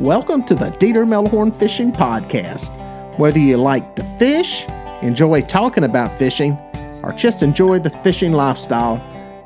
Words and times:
Welcome 0.00 0.42
to 0.46 0.56
the 0.56 0.70
Dieter 0.70 1.06
Melhorn 1.06 1.54
Fishing 1.54 1.92
Podcast. 1.92 2.76
Whether 3.16 3.38
you 3.38 3.56
like 3.58 3.94
to 3.94 4.02
fish, 4.02 4.66
enjoy 5.02 5.42
talking 5.42 5.84
about 5.84 6.10
fishing, 6.18 6.58
or 7.04 7.12
just 7.16 7.44
enjoy 7.44 7.78
the 7.78 7.90
fishing 7.90 8.32
lifestyle, 8.32 8.96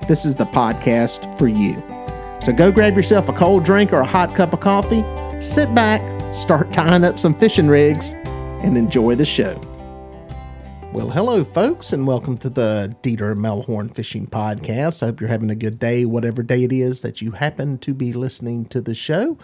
this 0.09 0.25
is 0.25 0.37
the 0.37 0.46
podcast 0.46 1.37
for 1.37 1.48
you. 1.48 1.75
So 2.41 2.55
go 2.55 2.73
grab 2.73 2.96
yourself 2.96 3.29
a 3.29 3.34
cold 3.34 3.62
drink 3.62 3.93
or 3.93 4.00
a 4.00 4.07
hot 4.07 4.34
cup 4.34 4.55
of 4.55 4.61
coffee, 4.61 5.05
sit 5.39 5.75
back, 5.75 6.00
start 6.32 6.73
tying 6.73 7.05
up 7.05 7.19
some 7.19 7.35
fishing 7.35 7.69
rigs, 7.69 8.15
and 8.15 8.79
enjoy 8.79 9.17
the 9.17 9.27
show. 9.27 9.61
Well, 10.95 11.11
hello, 11.11 11.45
folks, 11.45 11.93
and 11.93 12.07
welcome 12.07 12.39
to 12.39 12.49
the 12.49 12.96
Dieter 13.03 13.37
Melhorn 13.37 13.95
Fishing 13.95 14.27
Podcast. 14.27 15.03
I 15.03 15.07
hope 15.07 15.21
you're 15.21 15.29
having 15.29 15.51
a 15.51 15.55
good 15.55 15.79
day, 15.79 16.07
whatever 16.07 16.43
day 16.43 16.65
it 16.65 16.73
is 16.73 17.03
that 17.03 17.21
you 17.21 17.33
happen 17.33 17.77
to 17.80 17.93
be 17.93 18.15
listening 18.15 18.64
to 18.71 18.80
the 18.80 18.94
show. 18.94 19.36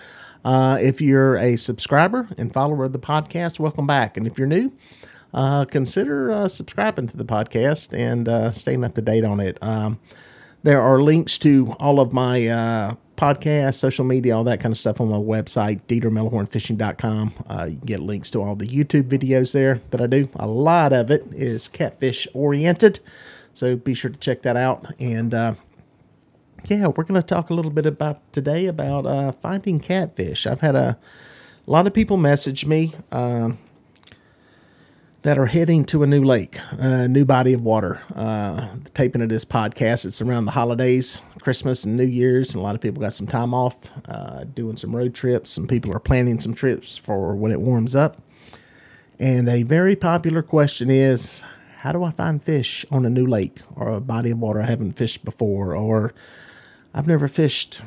Uh, 0.44 0.78
if 0.80 1.00
you're 1.00 1.36
a 1.36 1.56
subscriber 1.56 2.28
and 2.36 2.52
follower 2.52 2.84
of 2.84 2.92
the 2.92 2.98
podcast, 2.98 3.58
welcome 3.58 3.86
back. 3.86 4.16
And 4.16 4.26
if 4.26 4.38
you're 4.38 4.46
new, 4.46 4.72
uh, 5.32 5.64
consider 5.64 6.30
uh, 6.30 6.48
subscribing 6.48 7.06
to 7.08 7.16
the 7.16 7.24
podcast 7.24 7.96
and 7.96 8.28
uh, 8.28 8.52
staying 8.52 8.84
up 8.84 8.94
to 8.94 9.02
date 9.02 9.24
on 9.24 9.40
it. 9.40 9.58
Um, 9.62 9.98
there 10.62 10.80
are 10.80 11.02
links 11.02 11.38
to 11.38 11.72
all 11.78 12.00
of 12.00 12.12
my 12.12 12.46
uh, 12.46 12.94
podcasts, 13.16 13.74
social 13.74 14.04
media, 14.04 14.36
all 14.36 14.44
that 14.44 14.60
kind 14.60 14.72
of 14.72 14.78
stuff 14.78 15.00
on 15.00 15.08
my 15.08 15.16
website, 15.16 15.80
DieterMelhornFishing.com. 15.88 17.34
Uh, 17.48 17.66
you 17.70 17.76
can 17.76 17.86
get 17.86 18.00
links 18.00 18.30
to 18.30 18.42
all 18.42 18.54
the 18.54 18.66
YouTube 18.66 19.04
videos 19.04 19.52
there 19.52 19.80
that 19.90 20.00
I 20.00 20.06
do. 20.06 20.28
A 20.36 20.46
lot 20.46 20.92
of 20.92 21.10
it 21.10 21.24
is 21.32 21.68
catfish 21.68 22.26
oriented. 22.32 23.00
So 23.52 23.76
be 23.76 23.94
sure 23.94 24.10
to 24.10 24.18
check 24.18 24.42
that 24.42 24.56
out. 24.56 24.94
And 24.98 25.34
uh, 25.34 25.54
yeah, 26.66 26.86
we're 26.86 27.04
going 27.04 27.20
to 27.20 27.26
talk 27.26 27.50
a 27.50 27.54
little 27.54 27.70
bit 27.70 27.86
about 27.86 28.32
today 28.32 28.66
about 28.66 29.06
uh, 29.06 29.32
finding 29.32 29.80
catfish. 29.80 30.46
I've 30.46 30.60
had 30.60 30.74
a, 30.74 30.98
a 31.66 31.70
lot 31.70 31.86
of 31.86 31.92
people 31.92 32.16
message 32.16 32.64
me 32.64 32.92
um, 33.12 33.58
that 35.22 35.38
are 35.38 35.46
heading 35.46 35.84
to 35.86 36.02
a 36.02 36.06
new 36.06 36.22
lake, 36.22 36.58
a 36.72 37.06
new 37.06 37.24
body 37.24 37.52
of 37.52 37.62
water. 37.62 38.02
Uh, 38.14 38.76
taping 38.94 39.20
of 39.22 39.28
this 39.28 39.44
podcast, 39.44 40.06
it's 40.06 40.22
around 40.22 40.46
the 40.46 40.52
holidays, 40.52 41.20
Christmas 41.40 41.84
and 41.84 41.96
New 41.96 42.04
Year's, 42.04 42.54
and 42.54 42.60
a 42.60 42.62
lot 42.62 42.74
of 42.74 42.80
people 42.80 43.02
got 43.02 43.12
some 43.12 43.26
time 43.26 43.52
off, 43.52 43.76
uh, 44.08 44.44
doing 44.44 44.76
some 44.76 44.96
road 44.96 45.14
trips. 45.14 45.50
Some 45.50 45.66
people 45.66 45.92
are 45.94 46.00
planning 46.00 46.40
some 46.40 46.54
trips 46.54 46.96
for 46.96 47.34
when 47.34 47.52
it 47.52 47.60
warms 47.60 47.94
up. 47.94 48.22
And 49.18 49.48
a 49.48 49.62
very 49.62 49.96
popular 49.96 50.42
question 50.42 50.90
is, 50.90 51.42
how 51.78 51.92
do 51.92 52.02
I 52.02 52.10
find 52.10 52.42
fish 52.42 52.86
on 52.90 53.04
a 53.04 53.10
new 53.10 53.26
lake 53.26 53.60
or 53.76 53.90
a 53.90 54.00
body 54.00 54.30
of 54.30 54.38
water 54.38 54.62
I 54.62 54.66
haven't 54.66 54.92
fished 54.92 55.24
before, 55.24 55.76
or 55.76 56.14
I've 56.94 57.08
never 57.08 57.26
fished 57.26 57.82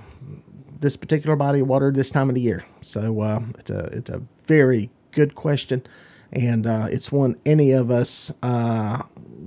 this 0.79 0.97
particular 0.97 1.35
body 1.35 1.61
of 1.61 1.67
water 1.67 1.91
this 1.91 2.11
time 2.11 2.29
of 2.29 2.35
the 2.35 2.41
year. 2.41 2.65
So 2.81 3.21
uh, 3.21 3.41
it's 3.57 3.71
a 3.71 3.85
it's 3.85 4.09
a 4.09 4.21
very 4.45 4.89
good 5.11 5.33
question, 5.33 5.85
and 6.31 6.67
uh, 6.67 6.87
it's 6.91 7.11
one 7.11 7.37
any 7.45 7.71
of 7.71 7.89
us 7.89 8.33
uh, 8.43 9.01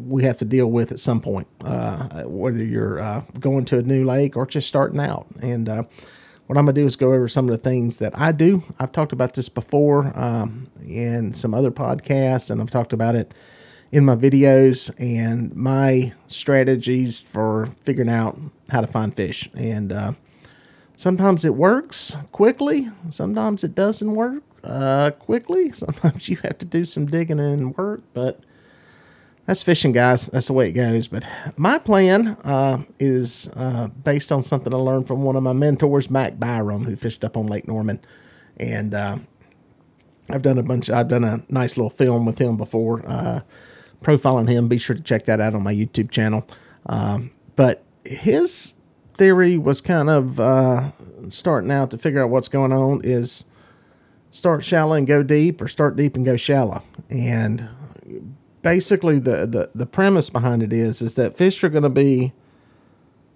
we 0.07 0.25
have 0.25 0.39
to 0.39 0.45
deal 0.47 0.71
with 0.71 0.91
at 0.93 0.99
some 0.99 1.21
point, 1.21 1.47
uh, 1.63 2.23
whether 2.25 2.65
you're 2.65 3.01
uh, 3.01 3.23
going 3.39 3.67
to 3.67 3.79
a 3.79 3.83
new 3.83 4.05
lake 4.05 4.37
or 4.37 4.47
just 4.47 4.67
starting 4.67 4.99
out. 4.99 5.27
And 5.43 5.69
uh, 5.69 5.83
what 6.47 6.59
I'm 6.59 6.65
gonna 6.65 6.73
do 6.73 6.87
is 6.87 6.97
go 6.97 7.13
over 7.13 7.29
some 7.29 7.49
of 7.49 7.53
the 7.53 7.63
things 7.63 7.99
that 7.99 8.19
I 8.19 8.33
do. 8.33 8.63
I've 8.79 8.93
talked 8.93 9.13
about 9.13 9.35
this 9.35 9.51
before 9.51 10.19
um, 10.19 10.69
in 10.85 11.35
some 11.35 11.53
other 11.53 11.71
podcasts, 11.71 12.51
and 12.51 12.63
I've 12.63 12.71
talked 12.71 12.95
about 12.95 13.15
it 13.15 13.35
in 13.93 14.05
my 14.05 14.15
videos 14.15 14.93
and 14.99 15.55
my 15.57 16.13
strategies 16.27 17.23
for 17.23 17.67
figuring 17.83 18.11
out 18.11 18.39
how 18.69 18.81
to 18.81 18.87
find 18.87 19.15
fish. 19.15 19.49
And 19.55 19.93
uh, 19.93 20.13
sometimes 20.95 21.45
it 21.45 21.55
works 21.55 22.17
quickly, 22.33 22.89
sometimes 23.09 23.65
it 23.65 23.75
doesn't 23.75 24.13
work 24.15 24.43
uh, 24.65 25.11
quickly. 25.13 25.73
Sometimes 25.73 26.29
you 26.29 26.37
have 26.43 26.59
to 26.59 26.67
do 26.67 26.85
some 26.85 27.07
digging 27.07 27.41
and 27.41 27.77
work, 27.77 28.03
but 28.13 28.41
that's 29.47 29.63
fishing, 29.63 29.93
guys. 29.93 30.27
That's 30.27 30.49
the 30.49 30.53
way 30.53 30.69
it 30.69 30.73
goes. 30.73 31.09
But 31.09 31.25
my 31.57 31.79
plan 31.79 32.37
uh, 32.45 32.83
is 32.99 33.49
uh, 33.57 33.89
based 33.89 34.31
on 34.31 34.45
something 34.45 34.73
I 34.73 34.77
learned 34.77 35.07
from 35.07 35.23
one 35.23 35.37
of 35.37 35.43
my 35.43 35.53
mentors, 35.53 36.11
Mac 36.11 36.39
Byram, 36.39 36.85
who 36.85 36.95
fished 36.95 37.25
up 37.25 37.37
on 37.37 37.47
Lake 37.47 37.67
Norman. 37.67 38.01
And 38.59 38.95
uh, 38.95 39.19
I've 40.29 40.43
done 40.43 40.59
a 40.59 40.63
bunch, 40.63 40.91
I've 40.91 41.09
done 41.09 41.25
a 41.25 41.43
nice 41.49 41.77
little 41.77 41.91
film 41.91 42.27
with 42.27 42.39
him 42.39 42.57
before 42.57 43.03
uh, 44.01 44.05
profiling 44.05 44.49
him. 44.49 44.69
Be 44.69 44.79
sure 44.79 44.97
to 44.97 45.03
check 45.03 45.25
that 45.27 45.41
out 45.41 45.55
on 45.55 45.63
my 45.63 45.75
YouTube 45.75 46.11
channel. 46.11 46.47
Um, 46.87 47.31
but 47.57 47.83
his 48.05 48.75
theory 49.15 49.59
was 49.59 49.81
kind 49.81 50.09
of 50.09 50.41
uh, 50.41 50.93
starting 51.29 51.71
out 51.71 51.91
to 51.91 51.99
figure 51.99 52.23
out 52.23 52.31
what's 52.31 52.49
going 52.49 52.73
on 52.73 53.01
is 53.05 53.45
start 54.31 54.65
shallow 54.65 54.95
and 54.95 55.07
go 55.07 55.23
deep, 55.23 55.61
or 55.61 55.69
start 55.69 55.97
deep 55.97 56.17
and 56.17 56.25
go 56.25 56.37
shallow. 56.37 56.83
And 57.09 57.69
basically, 58.63 59.19
the 59.19 59.47
the, 59.47 59.71
the 59.75 59.87
premise 59.87 60.31
behind 60.31 60.63
it 60.63 60.73
is 60.73 61.03
is 61.03 61.15
that 61.15 61.37
fish 61.37 61.63
are 61.65 61.69
going 61.69 61.83
to 61.83 61.91
be 61.91 62.33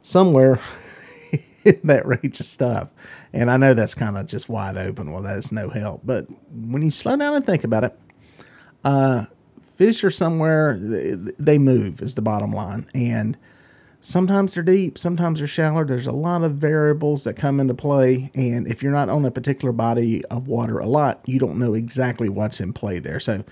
somewhere 0.03 0.60
in 1.64 1.80
that 1.84 2.06
range 2.06 2.41
of 2.41 2.47
stuff. 2.47 2.92
And 3.32 3.50
I 3.50 3.56
know 3.56 3.74
that's 3.74 3.94
kind 3.94 4.16
of 4.16 4.26
just 4.26 4.48
wide 4.48 4.76
open. 4.76 5.10
Well, 5.10 5.22
that's 5.22 5.50
no 5.50 5.69
help. 5.70 6.03
But 6.04 6.26
when 6.53 6.82
you 6.82 6.91
slow 6.91 7.16
down 7.16 7.34
and 7.34 7.44
think 7.44 7.64
about 7.64 7.84
it, 7.84 7.98
uh, 8.84 9.24
fish 9.76 10.04
are 10.04 10.10
somewhere 10.10 10.76
they 10.78 11.58
move 11.58 12.00
is 12.00 12.14
the 12.14 12.22
bottom 12.22 12.52
line. 12.52 12.86
And 12.94 13.36
sometimes 14.00 14.54
they're 14.54 14.62
deep 14.62 14.98
sometimes 14.98 15.38
they're 15.38 15.48
shallow. 15.48 15.84
There's 15.84 16.06
a 16.06 16.12
lot 16.12 16.44
of 16.44 16.52
variables 16.56 17.24
that 17.24 17.34
come 17.34 17.60
into 17.60 17.74
play. 17.74 18.30
And 18.34 18.66
if 18.66 18.82
you're 18.82 18.92
not 18.92 19.08
on 19.08 19.24
a 19.24 19.30
particular 19.30 19.72
body 19.72 20.24
of 20.26 20.48
water 20.48 20.78
a 20.78 20.86
lot 20.86 21.22
you 21.26 21.38
don't 21.38 21.58
know 21.58 21.74
exactly 21.74 22.28
what's 22.28 22.60
in 22.60 22.72
play 22.72 22.98
there. 22.98 23.20
So 23.20 23.44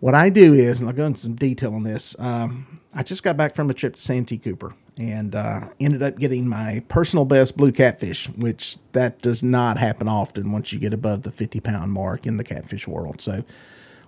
what 0.00 0.14
i 0.14 0.28
do 0.28 0.52
is 0.52 0.80
and 0.80 0.88
i'll 0.88 0.94
go 0.94 1.06
into 1.06 1.20
some 1.20 1.34
detail 1.34 1.74
on 1.74 1.82
this 1.82 2.14
um, 2.18 2.78
i 2.92 3.02
just 3.02 3.22
got 3.22 3.38
back 3.38 3.54
from 3.54 3.70
a 3.70 3.74
trip 3.74 3.94
to 3.94 4.00
santee 4.00 4.36
cooper 4.36 4.74
and 4.96 5.34
uh, 5.34 5.68
ended 5.80 6.02
up 6.02 6.18
getting 6.18 6.46
my 6.46 6.82
personal 6.88 7.24
best 7.24 7.56
blue 7.56 7.72
catfish 7.72 8.28
which 8.30 8.76
that 8.92 9.20
does 9.22 9.42
not 9.42 9.76
happen 9.78 10.06
often 10.08 10.52
once 10.52 10.72
you 10.72 10.78
get 10.78 10.92
above 10.92 11.22
the 11.22 11.32
50 11.32 11.60
pound 11.60 11.92
mark 11.92 12.26
in 12.26 12.36
the 12.36 12.44
catfish 12.44 12.86
world. 12.86 13.20
So 13.20 13.44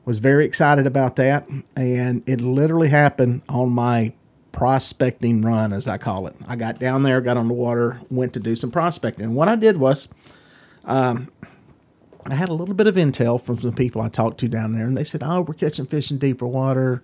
was 0.06 0.20
very 0.20 0.46
excited 0.46 0.86
about 0.86 1.16
that. 1.16 1.46
And 1.76 2.22
it 2.26 2.40
literally 2.40 2.88
happened 2.88 3.42
on 3.50 3.70
my 3.70 4.14
prospecting 4.52 5.42
run, 5.42 5.74
as 5.74 5.86
I 5.86 5.98
call 5.98 6.26
it. 6.28 6.34
I 6.48 6.56
got 6.56 6.78
down 6.78 7.02
there, 7.02 7.20
got 7.20 7.36
on 7.36 7.48
the 7.48 7.54
water, 7.54 8.00
went 8.08 8.32
to 8.34 8.40
do 8.40 8.56
some 8.56 8.70
prospecting. 8.70 9.26
And 9.26 9.34
what 9.34 9.48
I 9.48 9.56
did 9.56 9.76
was, 9.76 10.08
um, 10.86 11.30
I 12.24 12.34
had 12.34 12.48
a 12.48 12.54
little 12.54 12.74
bit 12.74 12.86
of 12.86 12.94
intel 12.94 13.40
from 13.40 13.58
some 13.58 13.74
people 13.74 14.00
I 14.00 14.08
talked 14.08 14.38
to 14.38 14.48
down 14.48 14.72
there, 14.72 14.86
and 14.86 14.96
they 14.96 15.04
said, 15.04 15.22
Oh, 15.22 15.42
we're 15.42 15.54
catching 15.54 15.86
fish 15.86 16.10
in 16.10 16.18
deeper 16.18 16.46
water. 16.46 17.02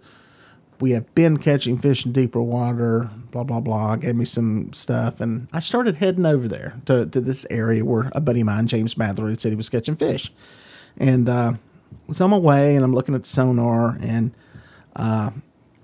We 0.81 0.93
have 0.93 1.15
been 1.15 1.37
catching 1.37 1.79
fish 1.79 2.07
in 2.07 2.13
deeper 2.13 2.43
water, 2.43 3.11
blah, 3.31 3.45
blah, 3.45 3.61
blah. 3.61 3.97
Gave 3.97 4.17
me 4.17 4.25
some 4.25 4.73
stuff. 4.73 5.21
And 5.21 5.47
I 5.53 5.61
started 5.61 5.97
heading 5.97 6.27
over 6.27 6.49
there 6.49 6.81
to, 6.87 7.07
to 7.07 7.21
this 7.21 7.47
area 7.51 7.85
where 7.85 8.11
a 8.13 8.21
buddy 8.21 8.41
of 8.41 8.47
mine, 8.47 8.67
James 8.67 8.97
Mather, 8.97 9.29
had 9.29 9.41
said 9.41 9.53
he 9.53 9.57
was 9.57 9.69
catching 9.69 9.95
fish. 9.95 10.33
And, 10.97 11.29
uh, 11.29 11.53
was 12.07 12.21
on 12.21 12.31
my 12.31 12.39
way 12.39 12.77
and 12.77 12.85
I'm 12.85 12.95
looking 12.95 13.15
at 13.15 13.27
sonar 13.27 13.99
and 14.01 14.33
uh, 14.97 15.31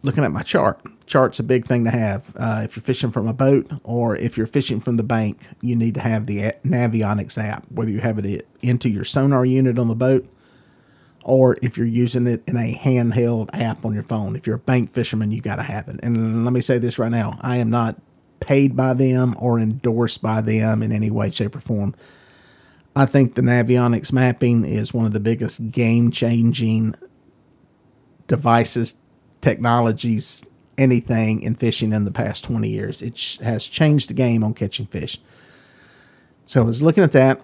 looking 0.02 0.24
at 0.24 0.30
my 0.30 0.42
chart. 0.42 0.80
Chart's 1.06 1.40
a 1.40 1.42
big 1.42 1.64
thing 1.64 1.84
to 1.84 1.90
have. 1.90 2.34
Uh, 2.36 2.60
if 2.64 2.76
you're 2.76 2.82
fishing 2.82 3.10
from 3.10 3.26
a 3.26 3.32
boat 3.32 3.70
or 3.82 4.14
if 4.16 4.36
you're 4.36 4.46
fishing 4.46 4.80
from 4.80 4.96
the 4.96 5.02
bank, 5.02 5.46
you 5.62 5.74
need 5.74 5.94
to 5.94 6.00
have 6.00 6.26
the 6.26 6.52
Navionics 6.64 7.42
app, 7.42 7.64
whether 7.70 7.90
you 7.90 8.00
have 8.00 8.18
it 8.18 8.46
into 8.60 8.88
your 8.88 9.04
sonar 9.04 9.44
unit 9.44 9.78
on 9.78 9.88
the 9.88 9.94
boat 9.94 10.28
or 11.24 11.56
if 11.62 11.76
you're 11.76 11.86
using 11.86 12.26
it 12.26 12.42
in 12.46 12.56
a 12.56 12.74
handheld 12.74 13.50
app 13.52 13.84
on 13.84 13.92
your 13.92 14.02
phone. 14.02 14.36
If 14.36 14.46
you're 14.46 14.56
a 14.56 14.60
bank 14.60 14.92
fisherman, 14.92 15.32
you 15.32 15.40
got 15.40 15.56
to 15.56 15.62
have 15.62 15.88
it. 15.88 16.00
And 16.02 16.44
let 16.44 16.52
me 16.52 16.60
say 16.60 16.78
this 16.78 16.98
right 16.98 17.10
now 17.10 17.38
I 17.40 17.56
am 17.56 17.70
not 17.70 17.96
paid 18.40 18.76
by 18.76 18.94
them 18.94 19.34
or 19.38 19.58
endorsed 19.58 20.22
by 20.22 20.40
them 20.40 20.82
in 20.82 20.92
any 20.92 21.10
way, 21.10 21.30
shape, 21.30 21.54
or 21.54 21.60
form. 21.60 21.94
I 22.98 23.06
think 23.06 23.36
the 23.36 23.42
Navionics 23.42 24.10
mapping 24.10 24.64
is 24.64 24.92
one 24.92 25.06
of 25.06 25.12
the 25.12 25.20
biggest 25.20 25.70
game 25.70 26.10
changing 26.10 26.96
devices, 28.26 28.96
technologies, 29.40 30.44
anything 30.76 31.40
in 31.42 31.54
fishing 31.54 31.92
in 31.92 32.02
the 32.04 32.10
past 32.10 32.42
20 32.42 32.68
years. 32.68 33.00
It 33.00 33.38
has 33.40 33.68
changed 33.68 34.10
the 34.10 34.14
game 34.14 34.42
on 34.42 34.52
catching 34.52 34.86
fish. 34.86 35.20
So 36.44 36.60
I 36.60 36.64
was 36.64 36.82
looking 36.82 37.04
at 37.04 37.12
that, 37.12 37.40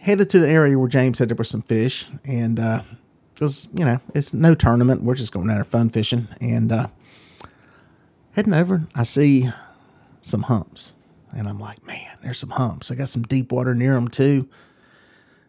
headed 0.00 0.28
to 0.30 0.40
the 0.40 0.48
area 0.48 0.76
where 0.76 0.88
James 0.88 1.18
said 1.18 1.28
there 1.28 1.36
were 1.36 1.44
some 1.44 1.62
fish, 1.62 2.08
and 2.24 2.58
uh, 2.58 2.82
because 3.34 3.68
you 3.72 3.84
know 3.84 4.00
it's 4.12 4.34
no 4.34 4.54
tournament, 4.54 5.02
we're 5.02 5.14
just 5.14 5.32
going 5.32 5.50
out 5.50 5.54
there 5.54 5.64
fun 5.64 5.88
fishing, 5.88 6.26
and 6.40 6.72
uh, 6.72 6.88
heading 8.32 8.54
over, 8.54 8.88
I 8.96 9.04
see 9.04 9.50
some 10.20 10.42
humps. 10.42 10.94
And 11.32 11.48
I'm 11.48 11.58
like, 11.58 11.84
man, 11.86 12.18
there's 12.22 12.38
some 12.38 12.50
humps. 12.50 12.90
I 12.90 12.94
got 12.94 13.08
some 13.08 13.22
deep 13.22 13.52
water 13.52 13.74
near 13.74 13.94
them 13.94 14.08
too. 14.08 14.48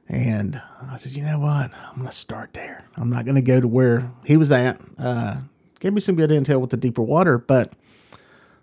And 0.07 0.62
I 0.81 0.97
said, 0.97 1.13
you 1.13 1.24
know 1.24 1.39
what? 1.39 1.71
I'm 1.74 1.95
going 1.95 2.07
to 2.07 2.13
start 2.13 2.53
there. 2.53 2.85
I'm 2.97 3.09
not 3.09 3.25
going 3.25 3.35
to 3.35 3.41
go 3.41 3.59
to 3.59 3.68
where 3.68 4.12
he 4.25 4.38
was 4.38 4.51
at. 4.51 4.80
Uh, 4.97 5.38
gave 5.80 5.94
me 5.94 6.01
some 6.01 6.15
good 6.15 6.30
intel 6.30 6.59
with 6.62 6.69
the 6.69 6.77
deeper 6.77 7.01
water, 7.01 7.38
but 7.38 7.74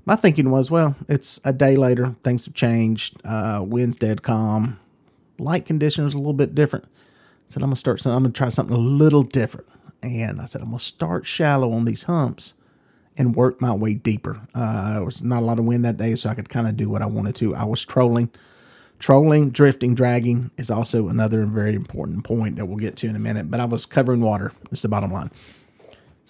my 0.06 0.16
thinking 0.16 0.50
was, 0.50 0.70
well, 0.70 0.96
it's 1.08 1.40
a 1.44 1.52
day 1.52 1.76
later. 1.76 2.14
Things 2.22 2.46
have 2.46 2.54
changed. 2.54 3.20
Uh, 3.24 3.62
wind's 3.66 3.96
dead 3.96 4.22
calm. 4.22 4.78
light 5.38 5.64
conditions 5.66 6.14
a 6.14 6.18
little 6.18 6.32
bit 6.32 6.54
different. 6.54 6.86
I 6.86 7.52
said, 7.52 7.62
I'm 7.62 7.68
gonna 7.68 7.76
start 7.76 8.04
I'm 8.06 8.22
gonna 8.22 8.30
try 8.30 8.48
something 8.48 8.74
a 8.74 8.78
little 8.78 9.22
different. 9.22 9.66
And 10.02 10.40
I 10.40 10.46
said, 10.46 10.62
I'm 10.62 10.68
gonna 10.68 10.78
start 10.78 11.26
shallow 11.26 11.72
on 11.72 11.84
these 11.84 12.04
humps 12.04 12.54
and 13.16 13.34
work 13.34 13.60
my 13.60 13.74
way 13.74 13.94
deeper. 13.94 14.40
Uh, 14.54 15.00
was 15.04 15.22
not 15.22 15.42
a 15.42 15.46
lot 15.46 15.58
of 15.58 15.64
wind 15.64 15.84
that 15.84 15.96
day, 15.96 16.14
so 16.14 16.30
I 16.30 16.34
could 16.34 16.48
kind 16.48 16.66
of 16.66 16.76
do 16.76 16.88
what 16.88 17.02
I 17.02 17.06
wanted 17.06 17.34
to. 17.36 17.54
I 17.54 17.64
was 17.64 17.84
trolling. 17.84 18.30
Trolling, 18.98 19.48
drifting, 19.50 19.94
dragging 19.94 20.50
is 20.58 20.70
also 20.70 21.08
another 21.08 21.46
very 21.46 21.74
important 21.74 22.22
point 22.22 22.56
that 22.56 22.66
we'll 22.66 22.76
get 22.76 22.96
to 22.96 23.08
in 23.08 23.16
a 23.16 23.20
minute. 23.20 23.50
But 23.50 23.58
I 23.58 23.64
was 23.64 23.86
covering 23.86 24.20
water. 24.20 24.52
It's 24.70 24.82
the 24.82 24.88
bottom 24.88 25.10
line. 25.10 25.30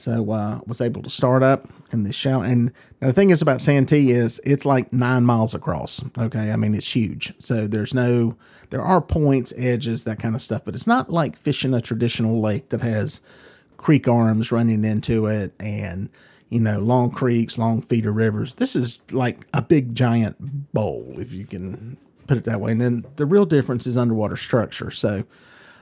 So 0.00 0.31
uh, 0.31 0.61
was 0.67 0.81
able 0.81 1.03
to 1.03 1.11
start 1.11 1.43
up 1.43 1.69
in 1.93 2.05
the 2.05 2.12
shallow. 2.12 2.43
And 2.43 2.73
the 3.00 3.12
thing 3.12 3.31
is 3.31 3.43
about 3.43 3.61
Santee 3.61 4.12
is 4.12 4.41
it's 4.44 4.65
like 4.65 4.93
nine 4.93 5.25
miles 5.25 5.55
across. 5.55 6.03
Okay, 6.17 6.53
I 6.53 6.56
mean 6.56 6.75
it's 6.75 6.91
huge. 6.94 7.35
So 7.38 7.67
there's 7.67 7.93
no, 7.93 8.37
there 8.71 8.81
are 8.81 9.03
points, 9.03 9.53
edges, 9.59 10.05
that 10.05 10.19
kind 10.19 10.35
of 10.35 10.41
stuff, 10.41 10.62
but 10.65 10.75
it's 10.75 10.87
not 10.87 11.11
like 11.11 11.37
fishing 11.37 11.75
a 11.75 11.81
traditional 11.82 12.41
lake 12.41 12.71
that 12.71 12.81
has 12.81 13.21
creek 13.77 14.09
arms 14.09 14.50
running 14.50 14.85
into 14.85 15.27
it 15.27 15.53
and 15.61 16.09
you 16.50 16.61
know 16.61 16.79
long 16.79 17.11
creeks, 17.11 17.56
long 17.56 17.81
feeder 17.81 18.12
rivers. 18.12 18.55
This 18.55 18.76
is 18.76 19.00
like 19.12 19.38
a 19.55 19.62
big 19.62 19.94
giant 19.94 20.73
bowl, 20.73 21.14
if 21.17 21.32
you 21.32 21.47
can 21.47 21.97
put 22.26 22.37
it 22.37 22.44
that 22.44 22.61
way. 22.61 22.73
And 22.73 22.81
then 22.81 23.06
the 23.17 23.26
real 23.26 23.47
difference 23.47 23.87
is 23.87 23.97
underwater 23.97 24.37
structure. 24.37 24.91
So 24.91 25.25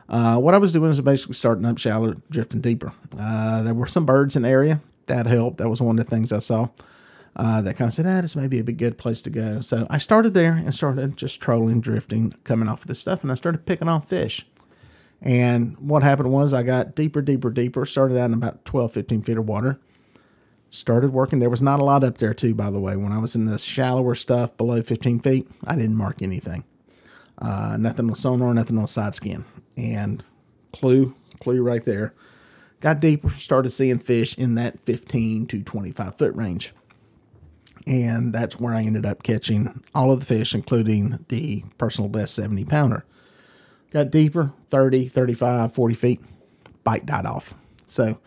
uh, 0.08 0.38
what 0.38 0.54
I 0.54 0.58
was 0.58 0.72
doing 0.72 0.88
was 0.88 1.00
basically 1.00 1.34
starting 1.34 1.64
up 1.64 1.78
shallow, 1.78 2.14
drifting 2.30 2.60
deeper. 2.60 2.92
Uh, 3.18 3.62
there 3.62 3.74
were 3.74 3.86
some 3.86 4.06
birds 4.06 4.36
in 4.36 4.42
the 4.42 4.48
area 4.48 4.80
that 5.06 5.26
helped. 5.26 5.58
That 5.58 5.68
was 5.68 5.80
one 5.80 5.98
of 5.98 6.04
the 6.04 6.10
things 6.10 6.32
I 6.32 6.38
saw. 6.38 6.68
Uh, 7.36 7.62
that 7.62 7.76
kind 7.76 7.88
of 7.88 7.94
said, 7.94 8.06
ah, 8.06 8.20
this 8.20 8.34
may 8.34 8.48
be 8.48 8.58
a 8.58 8.62
good 8.64 8.98
place 8.98 9.22
to 9.22 9.30
go. 9.30 9.60
So 9.60 9.86
I 9.88 9.98
started 9.98 10.34
there 10.34 10.54
and 10.54 10.74
started 10.74 11.16
just 11.16 11.40
trolling, 11.40 11.80
drifting, 11.80 12.32
coming 12.42 12.68
off 12.68 12.80
of 12.82 12.88
this 12.88 12.98
stuff, 12.98 13.22
and 13.22 13.30
I 13.30 13.36
started 13.36 13.64
picking 13.64 13.86
off 13.86 14.08
fish. 14.08 14.44
And 15.22 15.76
what 15.78 16.02
happened 16.02 16.32
was 16.32 16.52
I 16.52 16.62
got 16.62 16.96
deeper, 16.96 17.22
deeper, 17.22 17.50
deeper, 17.50 17.86
started 17.86 18.18
out 18.18 18.26
in 18.26 18.34
about 18.34 18.64
12, 18.64 18.92
15 18.92 19.22
feet 19.22 19.36
of 19.36 19.46
water. 19.46 19.78
Started 20.70 21.12
working. 21.12 21.38
There 21.38 21.48
was 21.48 21.62
not 21.62 21.80
a 21.80 21.84
lot 21.84 22.04
up 22.04 22.18
there, 22.18 22.34
too, 22.34 22.54
by 22.54 22.70
the 22.70 22.80
way. 22.80 22.96
When 22.96 23.12
I 23.12 23.18
was 23.18 23.34
in 23.34 23.46
the 23.46 23.58
shallower 23.58 24.14
stuff 24.14 24.56
below 24.56 24.82
15 24.82 25.20
feet, 25.20 25.48
I 25.64 25.76
didn't 25.76 25.96
mark 25.96 26.20
anything. 26.20 26.64
Uh, 27.40 27.76
nothing 27.78 28.08
on 28.08 28.14
sonar, 28.16 28.52
nothing 28.52 28.76
on 28.78 28.86
side 28.86 29.14
scan 29.14 29.44
and 29.76 30.24
clue, 30.72 31.14
clue 31.40 31.62
right 31.62 31.84
there. 31.84 32.12
Got 32.80 33.00
deeper, 33.00 33.30
started 33.30 33.70
seeing 33.70 33.98
fish 33.98 34.36
in 34.36 34.54
that 34.56 34.80
15 34.84 35.46
to 35.46 35.62
25 35.62 36.18
foot 36.18 36.34
range. 36.34 36.72
And 37.86 38.32
that's 38.32 38.60
where 38.60 38.74
I 38.74 38.82
ended 38.82 39.06
up 39.06 39.22
catching 39.22 39.82
all 39.94 40.12
of 40.12 40.20
the 40.20 40.26
fish, 40.26 40.54
including 40.54 41.24
the 41.28 41.64
personal 41.78 42.08
best 42.08 42.34
70 42.34 42.64
pounder. 42.66 43.04
Got 43.90 44.10
deeper, 44.10 44.52
30, 44.70 45.08
35, 45.08 45.72
40 45.72 45.94
feet, 45.94 46.20
bite 46.84 47.06
died 47.06 47.24
off. 47.24 47.54
So, 47.86 48.20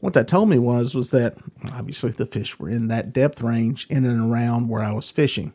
what 0.00 0.14
that 0.14 0.28
told 0.28 0.48
me 0.48 0.58
was 0.58 0.94
was 0.94 1.10
that 1.10 1.36
obviously 1.72 2.10
the 2.10 2.26
fish 2.26 2.58
were 2.58 2.68
in 2.68 2.88
that 2.88 3.12
depth 3.12 3.40
range 3.40 3.86
in 3.88 4.04
and 4.04 4.30
around 4.30 4.68
where 4.68 4.82
I 4.82 4.92
was 4.92 5.10
fishing. 5.10 5.52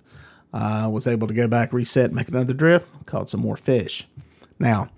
I 0.54 0.84
uh, 0.84 0.90
was 0.90 1.08
able 1.08 1.28
to 1.28 1.34
go 1.34 1.48
back, 1.48 1.72
reset, 1.72 2.12
make 2.12 2.28
another 2.28 2.54
drift, 2.54 2.88
caught 3.06 3.30
some 3.30 3.40
more 3.40 3.56
fish. 3.56 4.06
Now, 4.60 4.90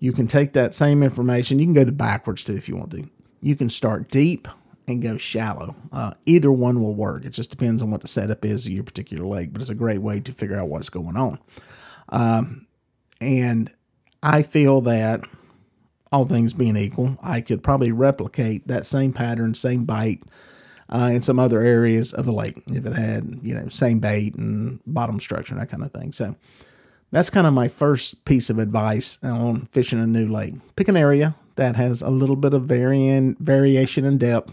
you 0.00 0.12
can 0.12 0.26
take 0.26 0.52
that 0.54 0.74
same 0.74 1.02
information. 1.02 1.58
You 1.58 1.66
can 1.66 1.74
go 1.74 1.84
to 1.84 1.92
backwards 1.92 2.44
too 2.44 2.54
if 2.54 2.68
you 2.68 2.76
want 2.76 2.90
to. 2.92 3.08
You 3.40 3.54
can 3.54 3.70
start 3.70 4.10
deep 4.10 4.48
and 4.88 5.02
go 5.02 5.16
shallow. 5.16 5.76
Uh, 5.92 6.14
either 6.26 6.50
one 6.50 6.80
will 6.80 6.94
work. 6.94 7.24
It 7.24 7.30
just 7.30 7.50
depends 7.50 7.82
on 7.82 7.90
what 7.90 8.00
the 8.00 8.08
setup 8.08 8.44
is 8.44 8.66
of 8.66 8.72
your 8.72 8.84
particular 8.84 9.26
lake, 9.26 9.52
but 9.52 9.60
it's 9.60 9.70
a 9.70 9.74
great 9.74 10.02
way 10.02 10.20
to 10.20 10.32
figure 10.32 10.58
out 10.58 10.68
what's 10.68 10.88
going 10.88 11.16
on. 11.16 11.38
Um, 12.08 12.66
and 13.20 13.70
I 14.22 14.42
feel 14.42 14.80
that 14.82 15.24
all 16.12 16.24
things 16.24 16.54
being 16.54 16.76
equal, 16.76 17.16
I 17.22 17.40
could 17.40 17.62
probably 17.62 17.92
replicate 17.92 18.66
that 18.68 18.86
same 18.86 19.12
pattern, 19.12 19.54
same 19.54 19.84
bite 19.84 20.22
uh, 20.88 21.10
in 21.12 21.22
some 21.22 21.38
other 21.38 21.60
areas 21.60 22.12
of 22.12 22.24
the 22.24 22.32
lake 22.32 22.62
if 22.66 22.86
it 22.86 22.92
had, 22.92 23.40
you 23.42 23.54
know, 23.54 23.68
same 23.68 24.00
bait 24.00 24.34
and 24.34 24.80
bottom 24.86 25.20
structure 25.20 25.52
and 25.52 25.60
that 25.60 25.68
kind 25.68 25.82
of 25.82 25.92
thing. 25.92 26.12
So 26.12 26.36
that's 27.10 27.30
kind 27.30 27.46
of 27.46 27.52
my 27.52 27.68
first 27.68 28.24
piece 28.24 28.50
of 28.50 28.58
advice 28.58 29.18
on 29.22 29.66
fishing 29.72 30.00
a 30.00 30.06
new 30.06 30.28
lake. 30.28 30.54
Pick 30.76 30.88
an 30.88 30.96
area 30.96 31.34
that 31.56 31.76
has 31.76 32.02
a 32.02 32.10
little 32.10 32.36
bit 32.36 32.54
of 32.54 32.64
varying 32.64 33.36
variation 33.40 34.04
in 34.04 34.18
depth. 34.18 34.52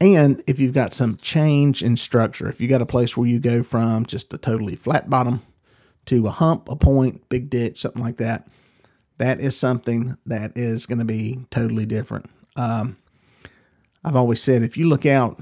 And 0.00 0.42
if 0.48 0.58
you've 0.58 0.74
got 0.74 0.92
some 0.92 1.16
change 1.18 1.82
in 1.82 1.96
structure, 1.96 2.48
if 2.48 2.60
you 2.60 2.66
got 2.66 2.82
a 2.82 2.86
place 2.86 3.16
where 3.16 3.28
you 3.28 3.38
go 3.38 3.62
from 3.62 4.04
just 4.04 4.34
a 4.34 4.38
totally 4.38 4.74
flat 4.74 5.08
bottom 5.08 5.42
to 6.06 6.26
a 6.26 6.30
hump, 6.30 6.68
a 6.68 6.74
point, 6.74 7.28
big 7.28 7.48
ditch, 7.48 7.80
something 7.80 8.02
like 8.02 8.16
that, 8.16 8.48
that 9.22 9.38
is 9.38 9.56
something 9.56 10.18
that 10.26 10.50
is 10.56 10.84
going 10.84 10.98
to 10.98 11.04
be 11.04 11.46
totally 11.48 11.86
different. 11.86 12.28
Um, 12.56 12.96
I've 14.02 14.16
always 14.16 14.42
said 14.42 14.64
if 14.64 14.76
you 14.76 14.88
look 14.88 15.06
out, 15.06 15.40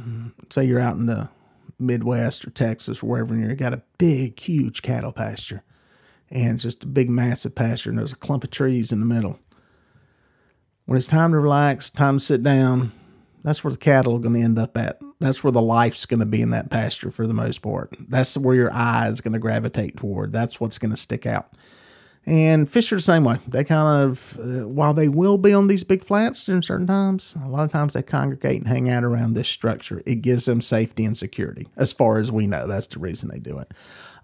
say 0.50 0.64
you're 0.64 0.78
out 0.78 0.98
in 0.98 1.06
the 1.06 1.30
Midwest 1.78 2.46
or 2.46 2.50
Texas 2.50 3.02
or 3.02 3.06
wherever, 3.06 3.32
and 3.32 3.42
you've 3.42 3.56
got 3.56 3.72
a 3.72 3.80
big, 3.96 4.38
huge 4.38 4.82
cattle 4.82 5.12
pasture, 5.12 5.62
and 6.28 6.60
just 6.60 6.84
a 6.84 6.86
big, 6.86 7.08
massive 7.08 7.54
pasture, 7.54 7.88
and 7.88 7.98
there's 7.98 8.12
a 8.12 8.16
clump 8.16 8.44
of 8.44 8.50
trees 8.50 8.92
in 8.92 9.00
the 9.00 9.06
middle. 9.06 9.38
When 10.84 10.98
it's 10.98 11.06
time 11.06 11.32
to 11.32 11.38
relax, 11.38 11.88
time 11.88 12.18
to 12.18 12.24
sit 12.24 12.42
down, 12.42 12.92
that's 13.42 13.64
where 13.64 13.72
the 13.72 13.78
cattle 13.78 14.16
are 14.16 14.20
going 14.20 14.34
to 14.34 14.42
end 14.42 14.58
up 14.58 14.76
at. 14.76 15.00
That's 15.20 15.42
where 15.42 15.52
the 15.52 15.62
life's 15.62 16.04
going 16.04 16.20
to 16.20 16.26
be 16.26 16.42
in 16.42 16.50
that 16.50 16.68
pasture 16.68 17.10
for 17.10 17.26
the 17.26 17.32
most 17.32 17.62
part. 17.62 17.96
That's 17.98 18.36
where 18.36 18.54
your 18.54 18.72
eye 18.74 19.08
is 19.08 19.22
going 19.22 19.32
to 19.32 19.38
gravitate 19.38 19.96
toward. 19.96 20.34
That's 20.34 20.60
what's 20.60 20.76
going 20.76 20.90
to 20.90 20.98
stick 20.98 21.24
out. 21.24 21.54
And 22.26 22.68
fish 22.68 22.92
are 22.92 22.96
the 22.96 23.02
same 23.02 23.24
way. 23.24 23.38
They 23.48 23.64
kind 23.64 24.10
of, 24.10 24.38
uh, 24.38 24.68
while 24.68 24.92
they 24.92 25.08
will 25.08 25.38
be 25.38 25.54
on 25.54 25.68
these 25.68 25.84
big 25.84 26.04
flats 26.04 26.48
in 26.48 26.62
certain 26.62 26.86
times, 26.86 27.34
a 27.42 27.48
lot 27.48 27.64
of 27.64 27.72
times 27.72 27.94
they 27.94 28.02
congregate 28.02 28.58
and 28.58 28.68
hang 28.68 28.90
out 28.90 29.04
around 29.04 29.34
this 29.34 29.48
structure. 29.48 30.02
It 30.04 30.16
gives 30.16 30.44
them 30.44 30.60
safety 30.60 31.04
and 31.04 31.16
security, 31.16 31.68
as 31.76 31.92
far 31.92 32.18
as 32.18 32.30
we 32.30 32.46
know. 32.46 32.66
That's 32.66 32.86
the 32.88 32.98
reason 32.98 33.30
they 33.30 33.38
do 33.38 33.58
it. 33.58 33.72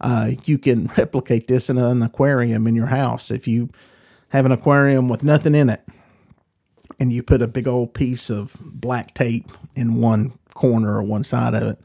Uh, 0.01 0.33
you 0.45 0.59
can 0.59 0.87
replicate 0.97 1.47
this 1.47 1.71
in 1.71 1.79
an 1.79 2.03
aquarium 2.03 2.67
in 2.67 2.75
your 2.75 2.87
house. 2.87 3.31
If 3.31 3.49
you 3.49 3.71
have 4.29 4.45
an 4.45 4.53
aquarium 4.53 5.09
with 5.09 5.25
nothing 5.25 5.55
in 5.55 5.71
it, 5.71 5.83
and 6.99 7.13
you 7.13 7.23
put 7.23 7.43
a 7.43 7.49
big 7.49 7.67
old 7.67 7.95
piece 7.95 8.31
of 8.31 8.57
black 8.63 9.15
tape 9.15 9.51
in 9.75 10.01
one 10.01 10.39
corner 10.55 10.97
or 10.97 11.03
one 11.03 11.25
side 11.25 11.55
of 11.55 11.63
it, 11.63 11.81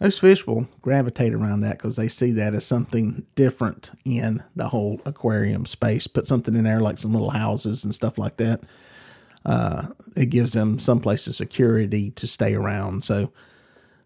those 0.00 0.18
fish 0.18 0.46
will 0.46 0.68
gravitate 0.82 1.32
around 1.32 1.60
that 1.60 1.78
because 1.78 1.96
they 1.96 2.08
see 2.08 2.32
that 2.32 2.54
as 2.54 2.66
something 2.66 3.26
different 3.36 3.90
in 4.04 4.42
the 4.56 4.68
whole 4.68 5.00
aquarium 5.06 5.66
space. 5.66 6.06
Put 6.06 6.26
something 6.26 6.54
in 6.54 6.64
there 6.64 6.80
like 6.80 6.98
some 6.98 7.12
little 7.12 7.30
houses 7.30 7.84
and 7.84 7.94
stuff 7.94 8.18
like 8.18 8.36
that. 8.38 8.62
Uh, 9.46 9.88
it 10.16 10.26
gives 10.26 10.52
them 10.52 10.78
some 10.78 11.00
place 11.00 11.26
of 11.26 11.34
security 11.34 12.10
to 12.10 12.26
stay 12.26 12.54
around. 12.54 13.04
So 13.04 13.32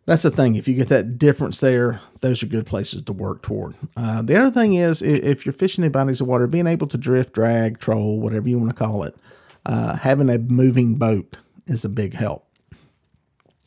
that's 0.05 0.23
the 0.23 0.31
thing. 0.31 0.57
If 0.57 0.69
you 0.69 0.75
get 0.75 0.89
that 0.89 1.19
difference 1.19 1.61
there, 1.61 2.01
those 2.21 2.43
are 2.43 2.47
good 2.47 2.67
places 2.67 3.03
to 3.03 3.13
work 3.13 3.43
toward. 3.43 3.75
Uh, 3.97 4.23
the 4.23 4.39
other 4.39 4.51
thing 4.51 4.75
is 4.75 5.01
if 5.01 5.47
you're 5.47 5.53
fishing 5.53 5.85
in 5.85 5.93
bodies 5.93 6.21
of 6.21 6.27
water, 6.27 6.47
being 6.47 6.67
able 6.67 6.87
to 6.89 6.99
drift, 6.99 7.33
drag, 7.33 7.79
troll, 7.79 8.19
whatever 8.19 8.49
you 8.49 8.59
want 8.59 8.71
to 8.71 8.77
call 8.77 9.05
it, 9.05 9.17
uh, 9.65 9.97
having 9.97 10.29
a 10.29 10.39
moving 10.39 10.97
boat 10.97 11.39
is 11.67 11.85
a 11.85 11.89
big 11.89 12.15
help. 12.15 12.47